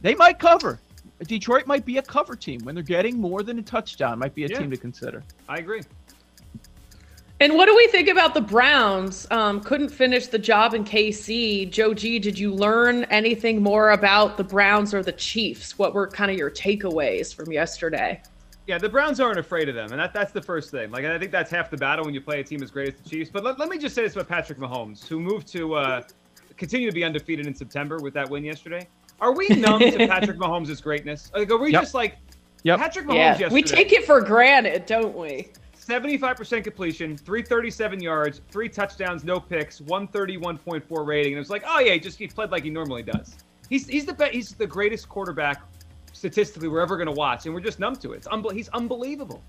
They 0.02 0.14
might 0.14 0.38
cover. 0.38 0.82
Detroit 1.26 1.66
might 1.66 1.86
be 1.86 1.98
a 1.98 2.02
cover 2.02 2.36
team 2.36 2.60
when 2.64 2.76
they're 2.76 2.84
getting 2.84 3.22
more 3.22 3.42
than 3.42 3.58
a 3.58 3.62
touchdown. 3.62 4.20
Might 4.20 4.36
be 4.36 4.44
a 4.44 4.50
Yeah. 4.50 4.60
team 4.60 4.70
to 4.72 4.76
consider. 4.76 5.24
I 5.48 5.60
agree. 5.60 5.80
And 7.40 7.54
what 7.54 7.68
do 7.68 7.76
we 7.78 7.88
think 7.88 8.10
about 8.10 8.34
the 8.34 8.42
Browns? 8.42 9.26
Um, 9.32 9.62
couldn't 9.62 9.88
finish 9.90 10.28
the 10.28 10.40
job 10.40 10.74
in 10.74 10.84
KC. 10.84 11.68
Joe 11.72 11.94
G, 11.94 12.20
did 12.20 12.38
you 12.38 12.54
learn 12.54 13.06
anything 13.06 13.64
more 13.64 13.92
about 13.92 14.36
the 14.36 14.44
Browns 14.44 14.94
or 14.94 15.02
the 15.04 15.14
Chiefs? 15.14 15.80
What 15.80 15.94
were 15.94 16.08
kind 16.10 16.32
of 16.32 16.38
your 16.38 16.52
takeaways 16.52 17.34
from 17.34 17.50
yesterday? 17.54 18.22
Yeah, 18.68 18.78
the 18.78 18.90
Browns 18.90 19.22
aren't 19.22 19.40
afraid 19.40 19.70
of 19.70 19.76
them, 19.76 19.92
and 19.92 20.00
that, 20.00 20.14
that's 20.14 20.34
the 20.34 20.42
first 20.42 20.72
thing. 20.72 20.92
Like, 20.92 21.06
I 21.06 21.18
think 21.18 21.32
that's 21.32 21.50
half 21.50 21.70
the 21.72 21.78
battle 21.78 22.04
when 22.04 22.14
you 22.14 22.20
play 22.20 22.42
a 22.42 22.44
team 22.44 22.62
as 22.62 22.70
great 22.70 22.94
as 22.94 23.00
the 23.02 23.10
Chiefs. 23.10 23.30
But 23.32 23.46
let, 23.46 23.58
let 23.58 23.70
me 23.70 23.78
just 23.78 23.96
say 23.96 24.02
this 24.04 24.14
about 24.14 24.28
Patrick 24.28 24.60
Mahomes, 24.60 25.08
who 25.08 25.22
moved 25.22 25.48
to 25.54 25.76
uh, 25.76 26.02
continue 26.58 26.90
to 26.90 26.94
be 26.94 27.06
undefeated 27.06 27.48
in 27.48 27.56
September 27.56 27.98
with 28.02 28.14
that 28.16 28.30
win 28.30 28.44
yesterday. 28.44 28.86
Are 29.22 29.32
we 29.34 29.48
numb 29.48 29.80
to 29.80 29.98
Patrick 30.08 30.38
Mahomes' 30.38 30.84
greatness? 30.84 31.32
Like, 31.34 31.50
are 31.50 31.58
we 31.58 31.72
Yep. 31.72 31.82
just 31.82 31.94
like 31.94 32.18
Yep. 32.64 32.80
Patrick 32.80 33.06
Mahomes 33.06 33.16
Yeah, 33.16 33.30
yesterday? 33.30 33.54
we 33.54 33.64
take 33.64 33.94
it 33.94 34.06
for 34.06 34.20
granted, 34.20 34.86
don't 34.86 35.16
we? 35.18 35.48
75% 35.80 36.62
completion, 36.66 37.16
337 37.16 38.02
yards, 38.02 38.42
three 38.52 38.68
touchdowns, 38.68 39.24
no 39.24 39.40
picks, 39.40 39.80
131.4 39.80 41.06
rating. 41.06 41.32
And 41.34 41.38
it 41.38 41.40
was 41.40 41.50
like, 41.50 41.64
oh 41.66 41.80
yeah, 41.80 41.94
he 41.94 42.00
just 42.02 42.18
he 42.18 42.28
played 42.28 42.52
like 42.52 42.64
he 42.66 42.70
normally 42.70 43.04
does. 43.04 43.38
He's 43.70 43.88
he's 43.88 44.06
the 44.06 44.14
be- 44.14 44.30
he's 44.34 44.52
the 44.54 44.68
greatest 44.68 45.08
quarterback 45.08 45.62
statistically 46.18 46.68
we're 46.68 46.82
ever 46.82 46.98
going 46.98 47.08
to 47.08 47.14
watch, 47.14 47.46
and 47.46 47.54
we're 47.54 47.62
just 47.62 47.80
numb 47.80 47.96
to 47.98 48.14
it. 48.14 48.18
It's 48.18 48.28
unbe- 48.28 48.54
he's 48.54 48.70
unbelievable. 48.70 49.42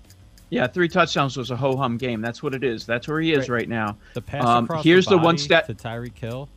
Yeah, 0.51 0.67
three 0.67 0.87
touchdowns 0.89 1.37
was 1.37 1.51
a 1.51 1.55
ho 1.55 1.75
hum 1.75 1.97
game. 1.97 2.21
That's 2.21 2.41
what 2.41 2.55
it 2.55 2.63
is. 2.63 2.85
That's 2.85 3.07
where 3.07 3.19
he 3.21 3.33
is 3.33 3.49
right, 3.49 3.67
now. 3.69 3.97
The 4.13 4.21
pass 4.21 4.45
Um, 4.45 4.65
across 4.65 4.83
here's 4.83 5.05
the, 5.05 5.11
the 5.11 5.17
one 5.17 5.35
body 5.35 5.37
stat. 5.39 5.67
to 5.67 5.73
Tyreek 5.75 6.17
Hill, 6.17 6.49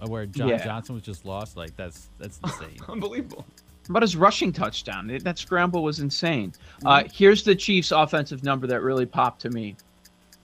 uh, 0.00 0.06
where 0.08 0.26
John 0.26 0.48
Yeah. 0.48 0.64
Johnson 0.64 0.94
was 0.94 1.02
just 1.04 1.24
lost. 1.24 1.56
Like 1.56 1.76
that's 1.76 2.08
that's 2.18 2.38
insane. 2.44 2.78
Unbelievable. 2.88 3.44
But 3.88 4.02
his 4.02 4.14
rushing 4.16 4.52
touchdown, 4.52 5.08
that 5.24 5.38
scramble 5.38 5.82
was 5.82 5.98
insane. 5.98 6.52
Uh, 6.84 7.02
here's 7.12 7.42
the 7.42 7.56
Chiefs' 7.56 7.90
offensive 7.90 8.44
number 8.44 8.68
that 8.68 8.80
really 8.80 9.06
popped 9.06 9.40
to 9.42 9.50
me: 9.50 9.74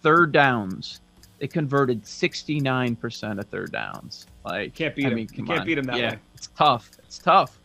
third 0.03 0.33
downs. 0.33 1.01
They 1.39 1.47
converted 1.47 2.03
69% 2.03 3.39
of 3.39 3.45
third 3.47 3.71
downs. 3.71 4.27
Like 4.45 4.75
Can't 4.75 4.97
beat 4.97 5.07
I 5.07 5.11
him. 5.11 5.15
mean, 5.15 5.29
You 5.35 5.45
can't 5.45 5.61
on. 5.61 5.67
beat 5.67 5.79
him 5.79 5.85
that 5.85 5.97
yeah, 5.99 6.11
way. 6.11 6.19
It's 6.35 6.49
tough. 6.57 6.91
It's 7.05 7.19
tough. 7.19 7.58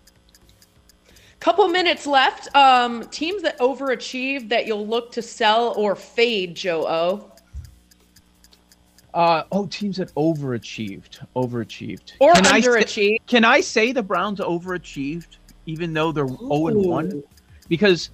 Couple 1.44 1.68
minutes 1.68 2.08
left. 2.08 2.48
Um, 2.56 3.04
teams 3.10 3.42
that 3.42 3.60
overachieved 3.60 4.48
that 4.48 4.66
you'll 4.66 4.88
look 4.88 5.12
to 5.12 5.22
sell 5.22 5.74
or 5.76 5.94
fade, 5.94 6.56
Joe 6.56 6.88
O. 6.88 7.32
Uh, 9.14 9.44
oh, 9.52 9.68
teams 9.68 9.98
that 9.98 10.16
overachieved, 10.16 11.20
overachieved, 11.36 12.14
Or 12.22 12.32
Can 12.32 12.46
I 12.48 12.62
underachieved. 12.62 13.18
can 13.28 13.44
I 13.44 13.60
say 13.60 13.92
the 13.92 14.02
Browns 14.02 14.40
overachieved, 14.40 15.36
even 15.66 15.92
though 15.92 16.14
they're 16.14 16.30
zero 16.30 16.68
and 16.68 16.86
one? 16.86 17.24
Because 17.68 18.12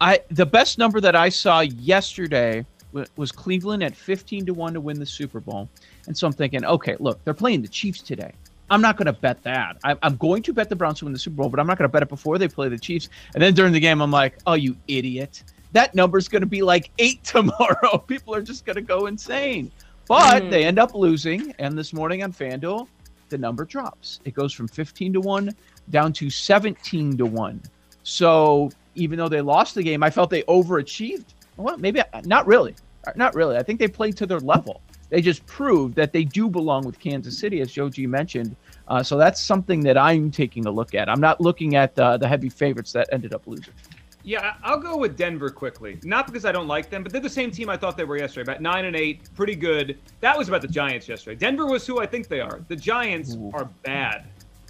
I 0.00 0.20
the 0.30 0.46
best 0.46 0.78
number 0.78 1.02
that 1.02 1.14
I 1.14 1.28
saw 1.28 1.60
yesterday 1.60 2.64
wa- 2.94 3.04
was 3.16 3.30
Cleveland 3.30 3.82
at 3.82 3.94
fifteen 3.94 4.46
to 4.46 4.54
one 4.54 4.72
to 4.72 4.80
win 4.80 4.98
the 4.98 5.04
Super 5.04 5.40
Bowl, 5.40 5.68
and 6.06 6.16
so 6.16 6.26
I'm 6.26 6.32
thinking, 6.32 6.64
okay, 6.64 6.96
look, 6.98 7.22
they're 7.24 7.34
playing 7.34 7.60
the 7.60 7.68
Chiefs 7.68 8.00
today. 8.00 8.32
I'm 8.70 8.80
not 8.80 8.96
going 8.96 9.06
to 9.06 9.12
bet 9.12 9.42
that. 9.42 9.76
I, 9.84 9.96
I'm 10.02 10.16
going 10.16 10.42
to 10.44 10.52
bet 10.52 10.68
the 10.68 10.76
Browns 10.76 11.00
to 11.00 11.04
win 11.04 11.12
the 11.12 11.18
Super 11.18 11.36
Bowl, 11.36 11.48
but 11.48 11.58
I'm 11.58 11.66
not 11.66 11.76
going 11.76 11.88
to 11.88 11.92
bet 11.92 12.02
it 12.02 12.08
before 12.08 12.38
they 12.38 12.48
play 12.48 12.68
the 12.68 12.78
Chiefs. 12.78 13.08
And 13.34 13.42
then 13.42 13.52
during 13.52 13.72
the 13.72 13.80
game, 13.80 14.00
I'm 14.00 14.10
like, 14.10 14.38
oh, 14.46 14.54
you 14.54 14.76
idiot! 14.88 15.42
That 15.72 15.94
number's 15.94 16.28
going 16.28 16.42
to 16.42 16.46
be 16.46 16.62
like 16.62 16.90
eight 16.98 17.22
tomorrow. 17.24 17.98
People 17.98 18.34
are 18.34 18.42
just 18.42 18.64
going 18.64 18.76
to 18.76 18.82
go 18.82 19.06
insane. 19.06 19.70
But 20.06 20.42
mm-hmm. 20.42 20.50
they 20.50 20.64
end 20.64 20.78
up 20.78 20.94
losing, 20.94 21.54
and 21.58 21.76
this 21.76 21.92
morning 21.92 22.22
on 22.22 22.32
FanDuel, 22.32 22.88
the 23.28 23.38
number 23.38 23.64
drops. 23.64 24.20
It 24.24 24.34
goes 24.34 24.52
from 24.52 24.68
15 24.68 25.12
to 25.14 25.20
1 25.20 25.54
down 25.90 26.12
to 26.14 26.30
17 26.30 27.16
to 27.16 27.26
1. 27.26 27.62
So 28.02 28.70
even 28.94 29.18
though 29.18 29.28
they 29.28 29.40
lost 29.40 29.74
the 29.74 29.82
game, 29.82 30.02
I 30.02 30.10
felt 30.10 30.30
they 30.30 30.42
overachieved. 30.42 31.26
Well, 31.56 31.78
maybe 31.78 32.02
not 32.24 32.46
really. 32.46 32.74
Not 33.14 33.34
really. 33.34 33.56
I 33.56 33.62
think 33.62 33.78
they 33.78 33.88
played 33.88 34.16
to 34.18 34.26
their 34.26 34.40
level. 34.40 34.80
They 35.10 35.20
just 35.20 35.44
proved 35.46 35.94
that 35.96 36.12
they 36.12 36.24
do 36.24 36.48
belong 36.48 36.84
with 36.84 36.98
Kansas 36.98 37.38
City, 37.38 37.60
as 37.60 37.70
Joe 37.70 37.88
G 37.88 38.06
mentioned. 38.06 38.56
Uh, 38.88 39.02
so 39.02 39.16
that's 39.18 39.40
something 39.42 39.80
that 39.80 39.98
I'm 39.98 40.30
taking 40.30 40.66
a 40.66 40.70
look 40.70 40.94
at. 40.94 41.08
I'm 41.08 41.20
not 41.20 41.40
looking 41.40 41.76
at 41.76 41.98
uh, 41.98 42.16
the 42.16 42.26
heavy 42.28 42.48
favorites 42.48 42.92
that 42.92 43.08
ended 43.12 43.34
up 43.34 43.46
losing. 43.46 43.74
Yeah, 44.22 44.54
I- 44.62 44.70
I'll 44.70 44.78
go 44.80 44.96
with 44.96 45.16
Denver 45.16 45.50
quickly. 45.50 45.98
Not 46.04 46.26
because 46.26 46.44
I 46.44 46.52
don't 46.52 46.68
like 46.68 46.90
them, 46.90 47.02
but 47.02 47.10
they're 47.12 47.20
the 47.20 47.28
same 47.28 47.50
team 47.50 47.68
I 47.68 47.76
thought 47.76 47.96
they 47.96 48.04
were 48.04 48.18
yesterday. 48.18 48.42
About 48.52 48.60
nine 48.62 48.84
and 48.84 48.94
eight, 48.96 49.28
pretty 49.34 49.54
good. 49.56 49.98
That 50.20 50.36
was 50.36 50.48
about 50.48 50.62
the 50.62 50.68
Giants 50.68 51.08
yesterday. 51.08 51.36
Denver 51.36 51.66
was 51.66 51.86
who 51.86 52.00
I 52.00 52.06
think 52.06 52.28
they 52.28 52.40
are. 52.40 52.60
The 52.68 52.76
Giants 52.76 53.36
are 53.54 53.64
bad. 53.82 54.26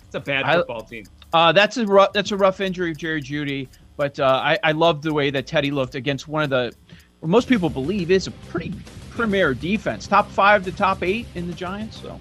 It's 0.07 0.15
a 0.15 0.21
bad 0.21 0.45
I- 0.45 0.55
football 0.57 0.83
team. 0.83 1.05
Uh, 1.33 1.53
that's 1.53 1.77
a 1.77 1.87
rough, 1.87 2.13
that's 2.13 2.33
a 2.33 2.37
rough 2.37 2.61
injury 2.61 2.91
of 2.91 2.97
Jerry 2.97 3.23
Jeudy, 3.23 3.69
but 3.97 4.19
uh, 4.19 4.25
I 4.43 4.59
I 4.65 4.73
love 4.73 5.01
the 5.01 5.15
way 5.15 5.31
that 5.31 5.47
Teddy 5.47 5.71
looked 5.71 5.95
against 5.95 6.27
one 6.27 6.43
of 6.43 6.51
the, 6.51 6.73
what 7.21 7.29
most 7.29 7.49
people 7.49 7.71
believe 7.71 8.11
is 8.11 8.27
a 8.27 8.33
pretty 8.33 8.73
premier 9.11 9.55
defense, 9.55 10.07
top 10.07 10.31
five 10.31 10.65
to 10.65 10.73
top 10.73 11.03
eight 11.03 11.27
in 11.35 11.47
the 11.47 11.55
Giants. 11.55 12.01
So 12.01 12.21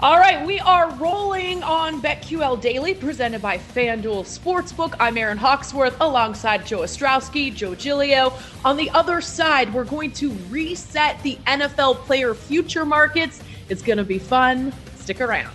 All 0.00 0.16
right, 0.16 0.46
we 0.46 0.60
are 0.60 0.90
rolling 0.92 1.62
on 1.62 2.00
BetQL 2.00 2.60
Daily, 2.60 2.94
presented 2.94 3.42
by 3.42 3.58
FanDuel 3.58 4.24
Sportsbook. 4.24 4.94
I'm 5.00 5.18
Aaron 5.18 5.38
Hawksworth 5.38 5.96
alongside 6.00 6.64
Joe 6.64 6.80
Ostrowski, 6.80 7.54
Joe 7.54 7.74
Giglio. 7.74 8.32
On 8.64 8.76
the 8.76 8.90
other 8.90 9.20
side, 9.20 9.74
we're 9.74 9.84
going 9.84 10.12
to 10.12 10.30
reset 10.50 11.22
the 11.22 11.36
NFL 11.46 11.96
player 12.06 12.34
future 12.34 12.86
markets. 12.86 13.42
It's 13.68 13.82
going 13.82 13.98
to 13.98 14.04
be 14.04 14.18
fun. 14.18 14.72
Stick 14.96 15.20
around. 15.20 15.54